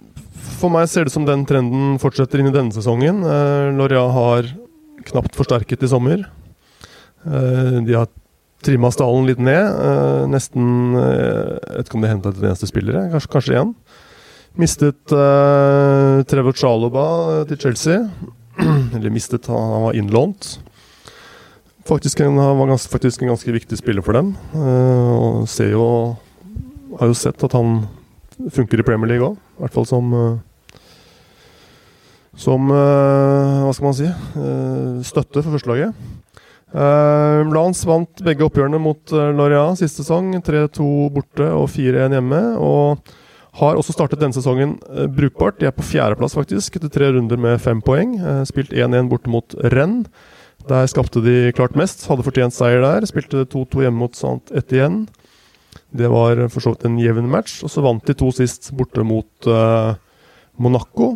for 0.58 0.74
meg 0.74 0.90
ser 0.90 1.06
det 1.06 1.14
som 1.14 1.26
den 1.28 1.46
trenden 1.50 2.00
fortsetter 2.02 2.42
inn 2.42 2.50
i 2.50 2.56
denne 2.56 2.74
sesongen. 2.74 3.22
Uh, 3.26 3.70
Loria 3.78 4.04
har 4.16 4.50
knapt 5.10 5.38
forsterket 5.38 5.86
i 5.86 5.92
sommer. 5.92 6.26
Uh, 7.24 7.80
de 7.86 7.96
har 7.96 8.10
trimma 8.64 8.90
stallen 8.96 9.28
litt 9.28 9.42
ned. 9.44 9.74
Nesten 10.32 10.96
Jeg 10.96 11.74
vet 11.76 11.90
ikke 11.90 11.98
om 11.98 12.06
de 12.06 12.12
henta 12.14 12.32
et 12.32 12.46
eneste 12.46 12.70
spillere, 12.70 13.02
kanskje, 13.12 13.32
kanskje 13.34 13.58
én. 13.60 13.74
Mistet 14.56 15.12
Trevor 16.32 16.56
Chaloba 16.56 17.04
til 17.50 17.60
Chelsea. 17.60 18.06
Eller 18.96 19.12
mistet, 19.12 19.50
han 19.52 19.84
var 19.84 20.00
innlånt. 20.00 20.54
Faktisk 21.90 22.24
en, 22.24 22.40
han 22.40 22.62
var 22.62 22.72
faktisk 22.88 23.26
en 23.26 23.34
ganske 23.34 23.52
viktig 23.52 23.82
spiller 23.82 24.06
for 24.06 24.16
dem. 24.16 24.32
og 24.56 25.44
ser 25.52 25.76
jo 25.76 25.84
har 27.00 27.10
jo 27.10 27.18
sett 27.18 27.44
at 27.46 27.56
han 27.58 27.84
funker 28.52 28.82
i 28.82 28.86
Premier 28.86 29.14
League 29.14 29.28
òg. 29.28 29.38
I 29.38 29.64
hvert 29.64 29.78
fall 29.78 29.88
som 29.90 30.14
eh, 30.18 30.34
Som 32.40 32.72
eh, 32.74 33.64
Hva 33.64 33.74
skal 33.76 33.88
man 33.88 33.98
si? 33.98 34.10
Eh, 34.10 35.02
støtte 35.06 35.44
for 35.44 35.54
førstelaget. 35.56 36.10
Lance 36.74 37.86
vant 37.86 38.22
begge 38.26 38.42
oppgjørene 38.48 38.80
mot 38.82 39.12
Loria 39.14 39.68
siste 39.78 40.02
sesong. 40.02 40.32
3-2 40.42 40.88
borte 41.14 41.52
og 41.54 41.68
4-1 41.70 42.16
hjemme. 42.18 42.40
Og 42.58 43.12
Har 43.60 43.78
også 43.78 43.94
startet 43.94 44.18
denne 44.18 44.34
sesongen 44.34 44.80
brukbart. 45.14 45.60
De 45.60 45.68
er 45.70 45.76
på 45.78 45.86
fjerdeplass, 45.86 46.34
faktisk, 46.34 46.80
etter 46.80 46.90
tre 46.90 47.12
runder 47.14 47.38
med 47.38 47.62
fem 47.62 47.78
poeng. 47.86 48.16
Spilt 48.50 48.74
1-1 48.74 49.12
borte 49.12 49.30
mot 49.30 49.54
Renn. 49.70 50.00
Der 50.66 50.90
skapte 50.90 51.22
de 51.22 51.52
klart 51.54 51.78
mest. 51.78 52.08
Hadde 52.10 52.26
fortjent 52.26 52.58
seier 52.58 52.82
der. 52.82 53.06
Spilte 53.06 53.46
2-2 53.46 53.86
hjemme 53.86 54.08
mot 54.08 54.18
Sant 54.18 54.50
Etienne. 54.58 55.06
Det 55.94 56.10
var 56.12 56.46
for 56.54 56.64
så 56.64 56.74
vidt 56.74 56.88
en 56.90 57.00
jevn 57.02 57.30
match. 57.32 57.62
Og 57.66 57.72
så 57.72 57.84
vant 57.86 58.04
de 58.06 58.16
to 58.18 58.32
sist 58.36 58.72
borte 58.78 59.06
mot 59.06 59.50
uh, 59.50 59.94
Monaco. 60.58 61.16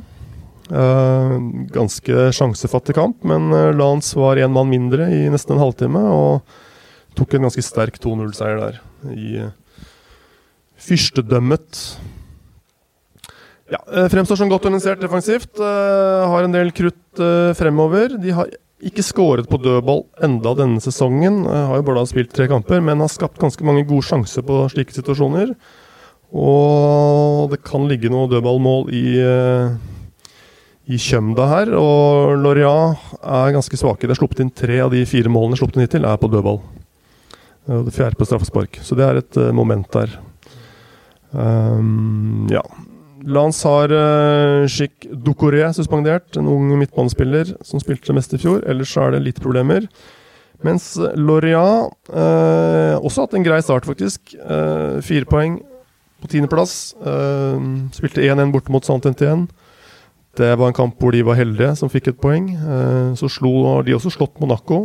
ganske 0.67 2.24
sjansefattig 2.36 2.98
kamp, 2.98 3.22
men 3.24 3.54
Lance 3.80 4.17
var 4.20 4.36
én 4.36 4.52
mann 4.52 4.67
mindre 4.67 5.06
i 5.15 5.30
nesten 5.32 5.56
en 5.56 5.62
halvtime 5.62 6.02
og 6.12 6.41
tok 7.15 7.38
en 7.38 7.48
ganske 7.48 7.63
sterk 7.63 7.96
2-0-seier 8.04 8.60
der 8.60 8.82
i 9.15 9.46
fyrstedømmet. 10.78 11.80
Ja, 13.67 13.82
eh, 13.91 14.08
Fremstår 14.12 14.39
som 14.39 14.52
godt 14.52 14.65
organisert 14.70 15.02
defensivt. 15.04 15.58
Uh, 15.60 16.24
har 16.32 16.46
en 16.46 16.56
del 16.56 16.72
krutt 16.72 17.20
uh, 17.20 17.52
fremover. 17.58 18.15
De 18.22 18.32
har 18.32 18.52
ikke 18.86 19.06
skåret 19.06 19.50
på 19.50 19.60
dødball 19.62 20.04
enda 20.24 20.54
denne 20.58 20.82
sesongen. 20.84 21.44
Uh, 21.48 21.72
har 21.72 21.80
jo 21.80 21.88
bare 21.88 22.06
spilt 22.10 22.34
tre 22.36 22.50
kamper, 22.52 22.82
men 22.84 23.02
har 23.02 23.12
skapt 23.12 23.42
ganske 23.42 23.66
mange 23.66 23.86
gode 23.90 24.06
sjanser 24.06 24.46
på 24.46 24.63
slike 24.74 24.96
situasjoner. 24.96 25.54
Og 26.38 27.48
det 27.54 27.62
kan 27.66 27.88
ligge 27.88 28.12
noe 28.12 28.28
dødballmål 28.28 28.90
i, 28.92 29.06
i 30.92 31.00
Kjømda 31.00 31.46
her. 31.48 31.72
Og 31.80 32.34
Loria 32.44 32.74
er 33.24 33.54
ganske 33.56 33.80
svake. 33.80 34.04
Det 34.04 34.12
er 34.12 34.20
sluppet 34.20 34.44
inn 34.44 34.52
tre 34.52 34.82
av 34.84 34.92
de 34.92 35.06
fire 35.08 35.32
målene 35.32 35.56
sluppet 35.56 35.80
inn 35.80 35.86
hittil, 35.86 36.04
er 36.04 36.20
på 36.20 36.28
dødball. 36.34 36.60
Det 37.88 37.96
fjerde 37.96 38.20
på 38.20 38.28
straffespark. 38.28 38.82
Så 38.84 39.00
det 39.00 39.08
er 39.08 39.22
et 39.22 39.40
moment 39.56 39.88
der. 39.96 40.18
Um, 41.32 42.48
ja. 42.52 42.63
Lance 43.28 43.68
har 43.68 43.92
uh, 43.92 44.68
Chic 44.72 45.08
Ducoré 45.12 45.66
suspendert, 45.76 46.38
en 46.40 46.48
ung 46.48 46.70
midtbanespiller 46.80 47.58
som 47.66 47.82
spilte 47.84 48.16
mest 48.16 48.34
i 48.38 48.40
fjor. 48.40 48.62
Ellers 48.70 48.94
er 49.00 49.16
det 49.16 49.26
litt 49.26 49.42
problemer. 49.44 49.88
Mens 50.66 50.96
Loria 51.20 51.63
uh, 51.86 52.96
også 53.04 53.26
hatt 53.26 53.36
en 53.38 53.46
grei 53.46 53.60
start, 53.62 53.88
faktisk. 53.90 54.34
Uh, 54.40 55.04
fire 55.06 55.28
poeng 55.30 55.60
på 56.24 56.32
tiendeplass. 56.32 56.96
Uh, 57.04 57.90
spilte 57.96 58.24
1-1 58.24 58.54
borte 58.56 58.74
mot 58.74 58.86
Saint-Étienne. 58.86 59.50
Det 60.38 60.54
var 60.54 60.70
en 60.70 60.78
kamp 60.78 61.02
hvor 61.02 61.12
de 61.12 61.26
var 61.26 61.40
heldige 61.40 61.74
som 61.80 61.90
fikk 61.90 62.12
et 62.12 62.20
poeng. 62.22 62.52
Så 63.18 63.26
slo 63.34 63.80
de 63.82 63.96
også 63.96 64.12
slått 64.13 64.36
Monaco. 64.38 64.84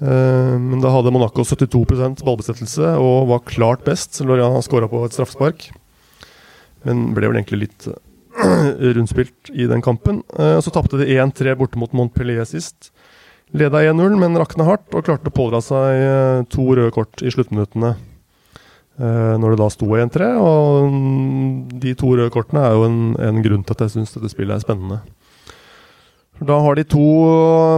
Men 0.00 0.80
da 0.80 0.88
hadde 0.88 1.12
Monaco 1.12 1.44
72% 1.44 2.24
ballbesettelse 2.24 2.94
og 2.96 3.28
var 3.28 3.44
klart 3.44 3.84
best. 3.84 4.16
Loria 4.24 4.48
skåra 4.64 4.88
på 4.88 5.02
et 5.04 5.12
straffespark 5.12 5.68
men 6.86 7.12
ble 7.16 7.28
vel 7.30 7.38
egentlig 7.38 7.66
litt 7.66 7.88
uh, 7.88 7.96
rundspilt 8.96 9.52
i 9.52 9.68
den 9.70 9.82
kampen. 9.84 10.22
Uh, 10.38 10.58
så 10.64 10.72
tapte 10.74 11.00
de 11.00 11.08
1-3 11.14 11.56
borte 11.58 11.80
mot 11.80 11.92
Montpellier 11.96 12.46
sist. 12.48 12.90
Leda 13.52 13.82
1-0, 13.84 14.16
men 14.20 14.38
rakna 14.40 14.66
hardt 14.66 14.94
og 14.96 15.04
klarte 15.06 15.28
å 15.28 15.36
pådra 15.36 15.60
seg 15.64 16.02
uh, 16.02 16.44
to 16.52 16.66
røde 16.72 16.92
kort 16.94 17.22
i 17.22 17.32
sluttminuttene. 17.32 17.96
når 19.02 19.54
det 19.54 19.58
da 19.58 19.66
sto 19.72 19.86
1-3. 19.96 20.26
Og 20.36 21.78
de 21.80 21.94
to 21.98 22.12
røde 22.12 22.30
kortene 22.30 22.60
er 22.66 22.76
jo 22.76 22.84
en, 22.86 23.00
en 23.16 23.42
grunn 23.42 23.64
til 23.64 23.74
at 23.74 23.86
jeg 23.86 23.94
syns 23.96 24.12
dette 24.14 24.30
spillet 24.30 24.58
er 24.58 24.64
spennende. 24.64 25.00
Da 26.42 26.58
har 26.60 26.76
de 26.76 26.84
to 26.84 27.06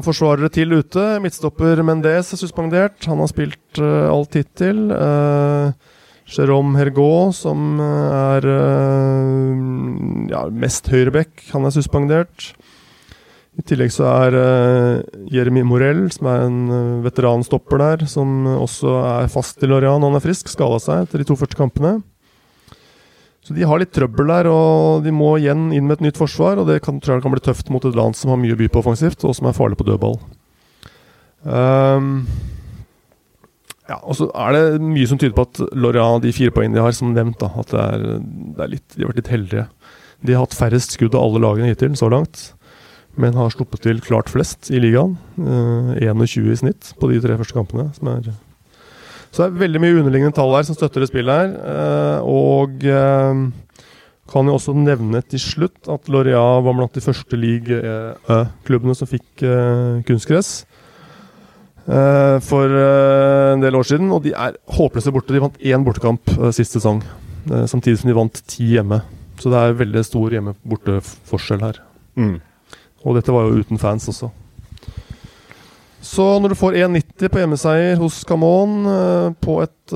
forsvarere 0.05 0.51
til 0.53 0.75
ute. 0.75 1.05
Midtstopper 1.23 1.83
Mendes 1.87 2.33
er 2.33 2.40
suspendert. 2.40 2.99
Han 3.07 3.23
har 3.23 3.31
spilt 3.31 3.81
alt 3.81 4.35
hittil. 4.38 4.88
Jérôme 6.25 6.79
Hergaud, 6.79 7.35
som 7.37 7.81
eh, 7.81 8.15
er 8.37 8.47
eh, 8.49 9.65
ja, 10.33 10.47
mest 10.51 10.89
høyreback, 10.89 11.45
han 11.53 11.69
er 11.69 11.75
suspendert. 11.75 12.55
I 13.55 13.63
tillegg 13.63 13.93
så 13.95 14.09
er 14.11 14.35
uh, 14.35 15.21
Jeremy 15.31 15.61
Morell, 15.63 16.09
som 16.11 16.27
er 16.27 16.41
en 16.43 16.57
veteranstopper 17.05 17.79
der, 17.79 18.01
som 18.11 18.49
også 18.51 18.97
er 19.07 19.29
fast 19.31 19.63
i 19.63 19.69
Lorient. 19.71 20.03
Han 20.03 20.19
er 20.19 20.25
frisk, 20.25 20.51
skada 20.51 20.81
seg 20.83 21.05
etter 21.05 21.23
de 21.23 21.29
to 21.29 21.37
første 21.39 21.61
kampene. 21.61 22.01
Så 23.47 23.55
de 23.55 23.63
har 23.63 23.79
litt 23.79 23.93
trøbbel 23.95 24.33
der, 24.33 24.49
og 24.51 25.05
de 25.05 25.13
må 25.15 25.37
igjen 25.39 25.69
inn 25.71 25.87
med 25.87 26.01
et 26.01 26.09
nytt 26.09 26.19
forsvar. 26.19 26.59
Og 26.59 26.67
det 26.67 26.81
kan, 26.83 26.99
tror 26.99 27.21
jeg 27.21 27.27
kan 27.29 27.37
bli 27.37 27.45
tøft 27.47 27.71
mot 27.71 27.87
et 27.87 27.95
land 27.95 28.19
som 28.19 28.33
har 28.33 28.43
mye 28.43 28.57
å 28.57 28.59
by 28.59 28.73
på 28.73 28.83
offensivt, 28.83 29.23
og 29.23 29.39
som 29.39 29.47
er 29.47 29.55
farlig 29.55 29.79
på 29.79 29.87
dødball. 29.87 30.19
Um, 31.45 32.25
ja, 33.88 33.99
og 34.01 34.16
så 34.16 34.31
er 34.33 34.55
det 34.57 34.81
mye 34.81 35.09
som 35.11 35.20
tyder 35.20 35.35
på 35.37 35.44
at 35.44 35.61
Lorient, 35.77 36.25
de 36.25 36.33
fire 36.33 36.53
poengene 36.55 36.79
de 36.79 36.85
har, 36.87 36.94
som 36.97 37.12
nevnt, 37.12 37.37
da, 37.42 37.51
at 37.61 37.73
det 37.73 37.83
er, 37.83 38.05
det 38.57 38.64
er 38.64 38.70
litt, 38.73 38.87
de 38.94 39.05
har 39.05 39.11
vært 39.12 39.20
litt 39.20 39.33
heldige. 39.35 39.64
De 40.25 40.33
har 40.33 40.47
hatt 40.47 40.57
færrest 40.57 40.94
skudd 40.97 41.16
av 41.18 41.27
alle 41.27 41.42
lagene 41.44 41.68
hittil 41.68 41.97
så 42.01 42.09
langt, 42.12 42.47
men 43.20 43.37
har 43.37 43.53
sluppet 43.53 43.85
til 43.85 44.01
klart 44.03 44.33
flest 44.33 44.73
i 44.73 44.81
ligaen. 44.81 45.18
Eh, 45.37 45.92
21 46.09 46.49
i 46.55 46.57
snitt 46.62 46.94
på 47.01 47.12
de 47.12 47.20
tre 47.23 47.37
første 47.38 47.57
kampene. 47.57 47.90
Er, 47.92 48.33
så 49.35 49.44
det 49.44 49.51
er 49.51 49.61
veldig 49.66 49.83
mye 49.83 49.99
underliggende 50.01 50.38
tall 50.38 50.57
her 50.57 50.64
som 50.66 50.79
støtter 50.79 51.05
det 51.05 51.11
spillet 51.12 51.42
her. 51.42 51.53
Eh, 51.75 52.25
og 52.25 52.88
eh, 52.88 53.44
kan 54.33 54.49
jo 54.49 54.57
også 54.57 54.73
nevne 54.79 55.20
til 55.29 55.42
slutt 55.42 55.92
at 55.92 56.09
Lorient 56.09 56.64
var 56.64 56.79
blant 56.81 56.97
de 56.97 57.05
første 57.05 57.37
league-klubbene 57.37 58.97
som 58.97 59.11
fikk 59.11 59.44
eh, 59.44 60.01
kunstgress. 60.09 60.62
Uh, 61.85 62.40
for 62.40 62.64
uh, 62.64 63.53
en 63.53 63.61
del 63.61 63.77
år 63.77 63.85
siden, 63.85 64.09
og 64.14 64.23
de 64.25 64.33
er 64.33 64.57
håpløse 64.73 65.12
borte. 65.12 65.35
De 65.35 65.42
vant 65.42 65.59
én 65.61 65.85
bortekamp 65.85 66.33
uh, 66.38 66.49
sist 66.55 66.79
sesong, 66.79 67.03
samtidig 67.68 68.01
som 68.01 68.09
de 68.09 68.16
vant 68.16 68.40
ti 68.49 68.70
hjemme. 68.73 69.03
Så 69.40 69.53
det 69.53 69.61
er 69.61 69.77
veldig 69.77 70.05
stor 70.07 70.33
hjemme-borte-forskjell 70.33 71.61
her. 71.61 71.83
Mm. 72.16 72.38
Og 73.05 73.18
dette 73.18 73.35
var 73.35 73.51
jo 73.51 73.61
uten 73.61 73.81
fans 73.83 74.09
også. 74.09 74.31
Så 76.05 76.25
når 76.40 76.53
du 76.53 76.57
får 76.57 76.77
1,90 76.85 77.33
på 77.33 77.40
hjemmeseier 77.40 77.99
hos 78.01 78.23
Camon 78.29 78.87
på 79.40 79.57
et 79.64 79.94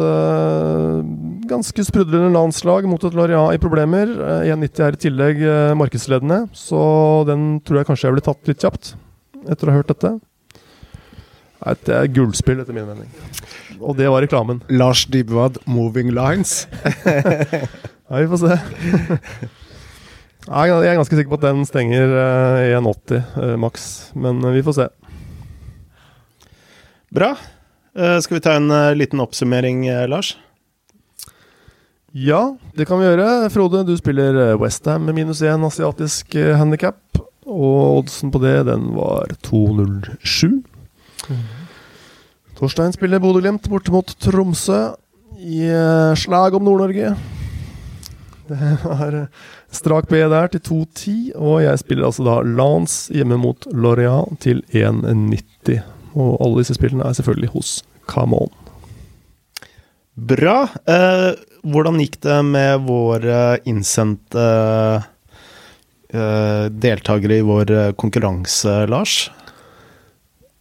ganske 1.49 1.85
sprudlende 1.85 2.33
landslag 2.33 2.89
mot 2.89 3.05
et 3.05 3.17
Lariat 3.17 3.57
i 3.57 3.61
problemer 3.61 4.11
1,90 4.49 4.85
er 4.87 4.97
i 4.97 5.03
tillegg 5.05 5.45
markedsledende, 5.79 6.47
så 6.57 6.81
den 7.29 7.61
tror 7.61 7.81
jeg 7.81 7.91
kanskje 7.93 8.09
jeg 8.09 8.17
ville 8.17 8.29
tatt 8.29 8.51
litt 8.51 8.65
kjapt 8.65 8.95
etter 9.47 9.69
å 9.69 9.77
ha 9.77 9.81
hørt 9.81 9.93
dette. 9.93 10.17
Det 11.59 11.95
er 11.95 12.11
gullspill, 12.15 12.61
etter 12.63 12.77
min 12.77 12.87
mening. 12.87 13.09
Og 13.81 13.97
det 13.99 14.07
var 14.11 14.23
reklamen. 14.23 14.63
Lars 14.71 15.07
Dybwad, 15.11 15.59
'Moving 15.67 16.13
Lines'. 16.15 16.67
ja, 18.11 18.21
vi 18.21 18.29
får 18.31 18.43
se. 18.45 18.59
jeg 20.49 20.71
er 20.71 20.99
ganske 21.01 21.17
sikker 21.17 21.35
på 21.35 21.41
at 21.41 21.49
den 21.51 21.67
stenger 21.67 22.15
1,80 22.79 23.19
uh, 23.19 23.39
uh, 23.43 23.55
maks, 23.59 24.13
men 24.15 24.45
uh, 24.45 24.55
vi 24.55 24.63
får 24.63 24.79
se. 24.79 24.89
Bra. 27.11 27.37
Eh, 27.99 28.19
skal 28.21 28.37
vi 28.37 28.41
ta 28.41 28.53
en 28.53 28.71
eh, 28.71 28.95
liten 28.95 29.21
oppsummering, 29.21 29.87
eh, 29.89 30.09
Lars? 30.09 30.37
Ja, 32.13 32.57
det 32.75 32.87
kan 32.89 33.01
vi 33.01 33.09
gjøre. 33.09 33.51
Frode, 33.51 33.83
du 33.85 33.97
spiller 33.97 34.57
Westham 34.61 35.07
med 35.09 35.17
minus 35.17 35.43
1 35.43 35.65
asiatisk 35.67 36.37
handikap. 36.57 37.01
Og 37.49 38.03
oddsen 38.03 38.31
på 38.33 38.41
det, 38.43 38.67
den 38.69 38.93
var 38.97 39.33
2,07. 39.45 40.63
Torstein 42.59 42.95
spiller 42.95 43.21
Bodø-Glimt 43.23 43.69
borte 43.71 43.93
mot 43.95 44.15
Tromsø 44.23 44.79
i 45.39 45.69
uh, 45.71 46.15
slag 46.19 46.57
om 46.59 46.65
Nord-Norge. 46.67 47.13
Det 48.49 48.57
er 48.59 49.17
strak 49.75 50.09
B 50.09 50.23
der 50.33 50.49
til 50.51 50.63
2,10, 50.65 51.37
og 51.37 51.61
jeg 51.63 51.83
spiller 51.83 52.09
altså 52.09 52.25
da 52.27 52.39
Lance 52.43 53.13
hjemme 53.15 53.39
mot 53.39 53.69
Loria 53.71 54.23
til 54.43 54.65
1,90. 54.73 55.83
Og 56.19 56.39
alle 56.43 56.65
disse 56.65 56.75
spillene 56.79 57.05
er 57.07 57.19
selvfølgelig 57.19 57.53
hos 57.53 57.75
Camon. 58.09 58.51
Bra. 60.19 60.65
Eh, 60.89 61.37
hvordan 61.63 62.01
gikk 62.01 62.17
det 62.25 62.39
med 62.49 62.89
våre 62.89 63.61
innsendte 63.69 64.47
eh, 66.11 66.65
deltakere 66.73 67.39
i 67.39 67.47
vår 67.47 67.75
konkurranse, 68.01 68.81
Lars? 68.91 69.29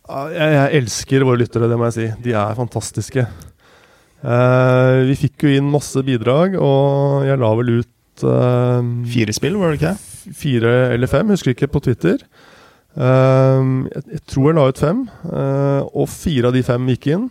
Jeg, 0.08 0.52
jeg, 0.56 0.68
elsker 0.80 1.26
våre 1.28 1.42
lyttere, 1.42 1.68
det 1.68 1.78
må 1.80 1.88
jeg 1.90 1.96
si. 1.98 2.08
De 2.24 2.34
er 2.40 2.58
fantastiske. 2.58 3.26
Uh, 4.24 5.04
vi 5.10 5.18
fikk 5.20 5.46
jo 5.46 5.52
inn 5.54 5.68
masse 5.70 6.00
bidrag, 6.06 6.56
og 6.58 7.26
jeg 7.28 7.40
la 7.42 7.50
vel 7.60 7.74
ut 7.82 8.24
uh, 8.26 8.80
Fire 9.12 9.36
spill, 9.36 9.60
var 9.60 9.74
det 9.74 9.82
ikke? 9.82 10.32
Fire 10.38 10.72
eller 10.96 11.12
fem, 11.12 11.34
husker 11.36 11.54
ikke, 11.54 11.70
på 11.74 11.84
Twitter. 11.90 12.24
Uh, 12.96 13.84
jeg, 13.92 14.06
jeg, 14.16 14.24
tror 14.32 14.48
jeg 14.48 14.58
la 14.58 14.70
ut 14.72 14.82
fem, 14.82 15.04
og 15.92 16.08
fire 16.14 16.50
av 16.50 16.56
de 16.56 16.64
fem 16.66 16.88
gikk 16.96 17.12
inn. 17.18 17.28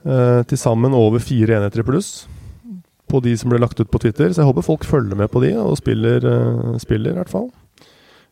Uh, 0.00 0.42
Til 0.50 0.58
sammen 0.58 0.96
over 0.96 1.22
fire 1.22 1.58
enheter 1.58 1.84
i 1.84 1.86
pluss 1.86 2.10
på 3.10 3.18
de 3.24 3.32
som 3.38 3.50
ble 3.50 3.58
lagt 3.58 3.78
ut 3.78 3.90
på 3.90 3.98
Twitter. 4.02 4.30
Så 4.30 4.42
jeg 4.42 4.50
håper 4.50 4.66
folk 4.66 4.84
følger 4.86 5.18
med 5.18 5.30
på 5.30 5.42
de, 5.42 5.54
og 5.58 5.78
spiller, 5.78 6.22
spiller 6.78 7.14
i 7.14 7.18
hvert 7.18 7.30
fall. 7.30 7.48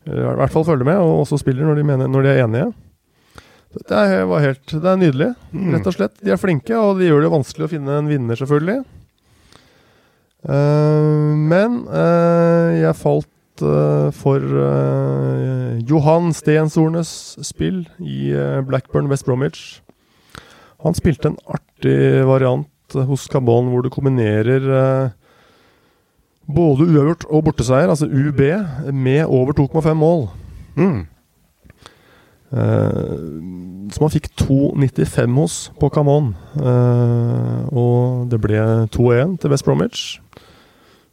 I 0.07 0.21
hvert 0.39 0.53
fall 0.55 0.67
følger 0.69 0.87
med, 0.87 1.01
og 1.03 1.25
også 1.25 1.41
spiller 1.43 1.67
når 1.67 1.81
de, 1.81 1.87
mener, 1.89 2.11
når 2.13 2.23
de 2.23 2.31
er 2.31 2.45
enige. 2.45 2.69
Det 3.87 3.95
er, 3.95 4.27
helt, 4.43 4.73
det 4.73 4.91
er 4.91 4.99
nydelig, 4.99 5.33
mm. 5.53 5.67
rett 5.77 5.89
og 5.89 5.95
slett. 5.95 6.15
De 6.25 6.33
er 6.35 6.41
flinke, 6.41 6.75
og 6.77 6.99
de 6.99 7.09
gjør 7.09 7.25
det 7.25 7.35
vanskelig 7.35 7.69
å 7.69 7.71
finne 7.71 7.99
en 8.01 8.09
vinner, 8.11 8.39
selvfølgelig. 8.39 8.81
Uh, 10.49 11.35
men 11.51 11.83
uh, 11.91 12.75
jeg 12.79 12.95
falt 12.99 13.63
uh, 13.67 14.09
for 14.15 14.43
Johan 15.89 16.33
Stensornes 16.37 17.11
spill 17.47 17.85
i 17.99 18.33
Blackburn 18.67 19.11
West 19.11 19.27
Bromwich. 19.29 19.81
Han 20.85 20.95
spilte 20.95 21.33
en 21.33 21.41
artig 21.51 22.25
variant 22.27 22.99
hos 23.09 23.27
Cabon 23.31 23.69
hvor 23.73 23.83
du 23.85 23.91
kombinerer 23.93 24.65
både 26.49 26.87
uavgjort 26.89 27.27
og 27.29 27.45
borteseier, 27.45 27.91
altså 27.91 28.09
UB, 28.09 28.41
med 28.95 29.27
over 29.27 29.53
2,5 29.59 29.99
mål. 29.99 30.29
Mm. 30.79 31.03
Uh, 32.49 33.89
som 33.93 34.07
han 34.07 34.13
fikk 34.13 34.31
2,95 34.41 35.37
hos 35.41 35.57
på 35.81 35.91
Camon. 35.93 36.33
Uh, 36.57 37.69
og 37.73 38.31
det 38.33 38.41
ble 38.41 38.63
2-1 38.95 39.37
til 39.43 39.53
West 39.53 39.67
Bromwich. 39.67 40.07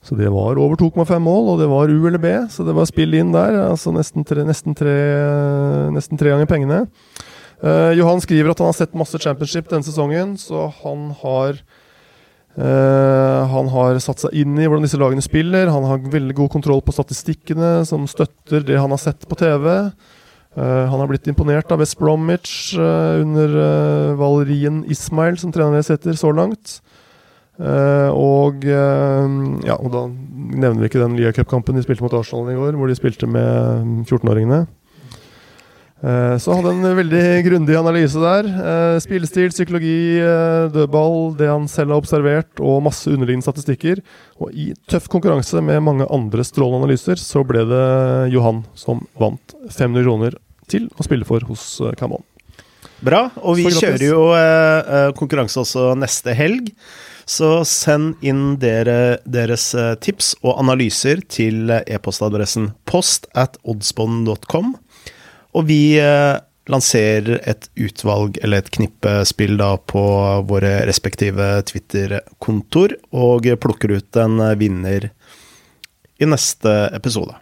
Så 0.05 0.15
det 0.19 0.29
var 0.29 0.59
over 0.61 0.77
2,5 0.77 1.17
mål, 1.25 1.47
og 1.53 1.61
det 1.63 1.69
var 1.71 1.89
U 1.89 2.05
eller 2.05 2.21
B, 2.21 2.33
så 2.53 2.63
det 2.63 2.75
var 2.77 2.85
spill 2.85 3.15
inn 3.17 3.33
der. 3.33 3.57
Altså 3.71 3.93
nesten 3.95 4.27
tre, 4.27 4.45
nesten 4.45 4.77
tre, 4.77 4.93
nesten 5.95 6.21
tre 6.21 6.35
ganger 6.35 6.49
pengene. 6.51 6.83
Uh, 7.63 7.91
Johan 7.97 8.21
skriver 8.21 8.51
at 8.53 8.61
han 8.61 8.69
har 8.69 8.77
sett 8.77 8.95
masse 8.97 9.17
championship 9.17 9.71
denne 9.71 9.87
sesongen, 9.87 10.37
så 10.39 10.69
han 10.83 11.09
har 11.23 11.63
Uh, 12.55 13.43
han 13.51 13.67
har 13.67 13.97
satt 13.99 14.21
seg 14.23 14.35
inn 14.39 14.53
i 14.55 14.63
hvordan 14.63 14.85
disse 14.85 14.95
lagene 14.95 15.23
spiller. 15.23 15.67
Han 15.67 15.83
har 15.89 16.05
veldig 16.07 16.37
god 16.37 16.53
kontroll 16.53 16.79
på 16.87 16.93
statistikkene 16.95 17.81
som 17.83 18.05
støtter 18.07 18.63
det 18.63 18.77
han 18.79 18.93
har 18.95 19.01
sett 19.01 19.27
på 19.27 19.35
TV. 19.35 19.67
Uh, 20.55 20.85
han 20.87 21.01
har 21.01 21.09
blitt 21.11 21.27
imponert 21.27 21.71
av 21.73 21.81
West 21.83 21.97
Bromwich 21.99 22.75
uh, 22.79 23.21
under 23.21 23.57
Valerien 24.19 24.83
Ismail, 24.91 25.39
som 25.41 25.51
trener 25.55 25.79
deres 25.79 25.91
etter 25.93 26.17
så 26.19 26.31
langt. 26.35 26.79
og 27.55 28.65
ja, 28.67 29.75
og 29.79 29.91
da 29.93 30.01
nevner 30.11 30.81
vi 30.81 30.89
ikke 30.89 30.99
den 30.99 31.13
Lia 31.15 31.29
Cup-kampen 31.31 31.77
de 31.77 31.83
spilte 31.85 32.03
mot 32.03 32.13
Arsenal 32.17 32.49
i 32.51 32.57
går, 32.57 32.75
hvor 32.75 32.89
de 32.91 32.97
spilte 32.97 33.29
med 33.31 34.09
14-åringene. 34.09 34.65
Eh, 36.05 36.37
så 36.37 36.53
hadde 36.53 36.69
en 36.75 36.97
veldig 36.99 37.23
grundig 37.47 37.77
analyse 37.79 38.19
der. 38.21 38.45
Eh, 38.45 38.97
spillestil, 39.01 39.49
psykologi, 39.49 40.19
eh, 40.21 40.67
dødball, 40.73 41.33
det 41.39 41.49
han 41.49 41.65
selv 41.71 41.95
har 41.95 42.03
observert, 42.03 42.51
og 42.59 42.83
masse 42.85 43.09
underliggende 43.09 43.47
statistikker. 43.47 44.03
Og 44.37 44.53
i 44.53 44.67
tøff 44.91 45.09
konkurranse 45.09 45.63
med 45.65 45.81
mange 45.81 46.05
andre 46.13 46.45
strålende 46.45 46.83
analyser, 46.83 47.17
så 47.17 47.41
ble 47.47 47.65
det 47.65 47.87
Johan 48.35 48.63
som 48.75 49.01
vant 49.17 49.57
500 49.71 50.05
kroner 50.05 50.37
til 50.69 50.89
å 50.93 51.05
spille 51.07 51.25
for 51.25 51.41
hos 51.49 51.81
Camon. 51.97 52.21
Bra. 53.01 53.31
Og 53.41 53.57
vi 53.57 53.65
kjører 53.73 54.05
jo 54.05 54.21
konkurranse 55.17 55.59
også 55.61 55.91
neste 55.97 56.33
helg. 56.37 56.69
Så 57.25 57.65
send 57.65 58.21
inn 58.21 58.57
dere, 58.61 59.17
deres 59.25 59.73
tips 60.01 60.35
og 60.43 60.59
analyser 60.61 61.21
til 61.27 61.73
e-postadressen 61.73 62.71
post 62.85 63.25
at 63.33 63.57
oddsbond.com. 63.65 64.75
Og 65.55 65.67
vi 65.69 65.95
eh, 66.01 66.35
lanserer 66.71 67.39
et 67.47 67.67
utvalg 67.77 68.39
eller 68.43 68.63
et 68.63 68.71
knippe 68.73 69.13
spill 69.29 69.55
da 69.59 69.75
på 69.77 70.03
våre 70.49 70.79
respektive 70.89 71.47
Twitter-kontor, 71.69 72.97
og 73.15 73.47
plukker 73.61 73.95
ut 73.99 74.21
en 74.21 74.41
vinner 74.59 75.11
i 76.19 76.29
neste 76.29 76.73
episode. 76.95 77.35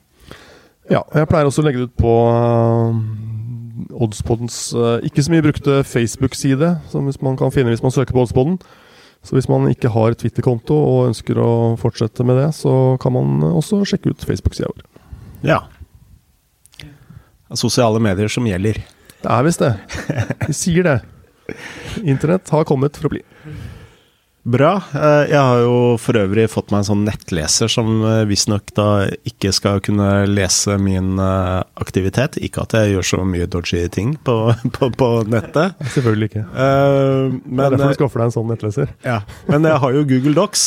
Ja, 0.92 1.06
jeg 1.16 1.30
pleier 1.32 1.48
også 1.48 1.64
å 1.64 1.68
legge 1.68 1.80
det 1.80 1.92
ut 1.94 2.00
på 2.02 2.14
uh, 2.28 2.98
Oddspodens 4.04 4.58
uh, 4.76 4.98
ikke 5.06 5.24
så 5.24 5.32
mye 5.32 5.46
brukte 5.46 5.78
Facebook-side, 5.88 6.74
som 6.92 7.08
man 7.24 7.38
kan 7.40 7.54
finne 7.56 7.72
hvis 7.72 7.86
man 7.86 7.94
søker 7.96 8.16
på 8.16 8.26
Oddspoden. 8.26 8.58
Så 9.24 9.38
hvis 9.38 9.48
man 9.48 9.70
ikke 9.72 9.94
har 9.94 10.18
Twitter-konto 10.20 10.76
og 10.76 11.06
ønsker 11.14 11.40
å 11.40 11.52
fortsette 11.80 12.26
med 12.28 12.42
det, 12.42 12.50
så 12.58 12.98
kan 13.00 13.16
man 13.16 13.40
også 13.54 13.86
sjekke 13.88 14.12
ut 14.12 14.28
Facebook-sida 14.28 14.68
vår. 14.68 14.84
Ja 15.48 15.62
sosiale 17.60 18.02
medier 18.04 18.32
som 18.32 18.48
gjelder. 18.48 18.82
Det 19.24 19.32
er 19.32 19.46
visst 19.48 19.64
det. 19.64 19.74
De 20.48 20.56
sier 20.56 20.88
det. 20.88 20.98
Internett 22.04 22.50
har 22.50 22.68
kommet 22.68 22.98
for 22.98 23.10
å 23.10 23.16
bli. 23.16 23.24
Bra. 24.44 24.74
Eh, 24.92 25.30
jeg 25.32 25.40
har 25.40 25.62
jo 25.64 25.76
for 26.04 26.20
øvrig 26.20 26.50
fått 26.52 26.74
meg 26.74 26.82
en 26.82 26.88
sånn 26.90 27.06
nettleser 27.08 27.72
som 27.72 28.02
eh, 28.04 28.26
visstnok 28.28 28.74
da 28.76 28.88
ikke 29.30 29.54
skal 29.56 29.80
kunne 29.84 30.26
lese 30.28 30.76
min 30.84 31.16
eh, 31.16 31.62
aktivitet. 31.80 32.36
Ikke 32.44 32.66
at 32.66 32.76
jeg 32.76 32.92
gjør 32.92 33.08
så 33.08 33.22
mye 33.24 33.48
dodgy 33.48 33.86
ting 33.96 34.18
på, 34.20 34.36
på, 34.76 34.90
på 35.00 35.10
nettet. 35.32 35.80
Selvfølgelig 35.96 36.32
ikke. 36.34 36.44
Uh, 36.52 37.40
men, 37.46 37.62
det 37.62 37.70
er 37.70 37.78
derfor 37.78 37.96
du 37.96 38.00
skaffer 38.02 38.24
deg 38.24 38.28
en 38.28 38.36
sånn 38.36 38.52
nettleser. 38.52 38.92
Ja, 39.08 39.22
Men 39.48 39.70
jeg 39.70 39.80
har 39.86 39.96
jo 39.96 40.04
Google 40.12 40.36
Docs, 40.36 40.66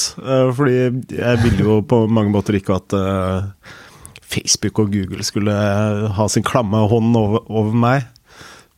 fordi 0.57 0.79
jeg 1.13 1.43
vil 1.45 1.61
jo 1.61 1.83
på 1.85 2.07
mange 2.09 2.33
måter 2.33 2.57
ikke 2.57 2.81
at 2.81 2.97
Facebook 4.27 4.81
og 4.83 4.93
Google 4.95 5.25
skulle 5.27 5.55
ha 6.17 6.29
sin 6.33 6.45
klamme 6.47 6.83
hånd 6.91 7.17
over, 7.19 7.45
over 7.47 7.77
meg. 7.77 8.09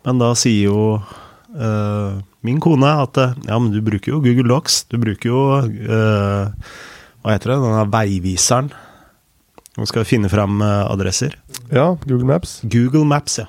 Men 0.06 0.20
da 0.20 0.32
sier 0.38 0.68
jo 0.68 0.82
uh, 0.98 2.18
min 2.46 2.60
kone 2.62 2.90
at 3.02 3.18
ja, 3.18 3.56
men 3.58 3.72
du 3.74 3.80
bruker 3.84 4.14
jo 4.14 4.22
Google 4.24 4.48
Docs. 4.50 4.84
Du 4.92 4.98
bruker 5.02 5.32
jo 5.32 5.40
uh, 5.58 6.76
Hva 7.22 7.34
heter 7.34 7.54
det? 7.54 7.58
Denne 7.64 7.88
veiviseren. 7.92 8.70
Nå 9.78 9.86
skal 9.86 10.02
vi 10.02 10.12
finne 10.14 10.30
fram 10.32 10.62
uh, 10.62 10.86
adresser. 10.90 11.36
Ja, 11.70 11.92
Google 12.06 12.26
Maps. 12.30 12.58
Google 12.66 13.04
Maps, 13.06 13.40
ja. 13.42 13.48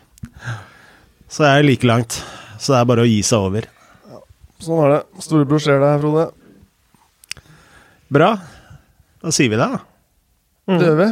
Så 1.30 1.46
jeg 1.46 1.62
er 1.62 1.68
like 1.68 1.88
langt. 1.88 2.20
Så 2.60 2.74
det 2.74 2.82
er 2.82 2.90
bare 2.90 3.06
å 3.06 3.10
gi 3.10 3.22
seg 3.26 3.48
over. 3.48 3.70
Ja, 4.10 4.22
sånn 4.66 4.84
er 4.84 4.96
det. 4.98 5.02
Storebror 5.26 5.64
ser 5.64 5.82
deg, 5.84 6.04
Frode. 6.04 6.28
Bra. 8.10 8.34
Da 9.22 9.34
sier 9.36 9.52
vi 9.54 9.60
det, 9.60 9.70
da. 9.70 9.84
Mm. 10.70 10.78
Det 10.78 10.88
gjør 10.90 11.04
vi. 11.04 11.10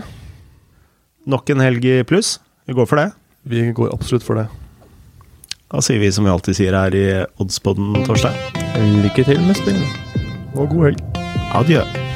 Nok 1.27 1.49
en 1.51 1.59
helg 1.59 1.83
i 1.83 1.97
pluss. 2.07 2.37
Vi 2.67 2.75
går 2.77 2.87
for 2.87 3.01
det. 3.01 3.11
Vi 3.47 3.65
går 3.75 3.91
absolutt 3.91 4.23
for 4.23 4.39
det. 4.39 4.47
Da 5.67 5.83
sier 5.83 5.99
vi 5.99 6.11
som 6.15 6.23
vi 6.23 6.31
alltid 6.31 6.55
sier 6.55 6.75
her 6.77 6.95
i 6.95 7.05
Oddspodden, 7.43 7.91
Torstein. 8.07 8.35
Lykke 9.03 9.27
til 9.27 9.43
med 9.43 9.59
spill. 9.59 9.83
Og 10.55 10.71
god 10.71 10.91
helg. 10.91 11.07
Adjø. 11.57 12.06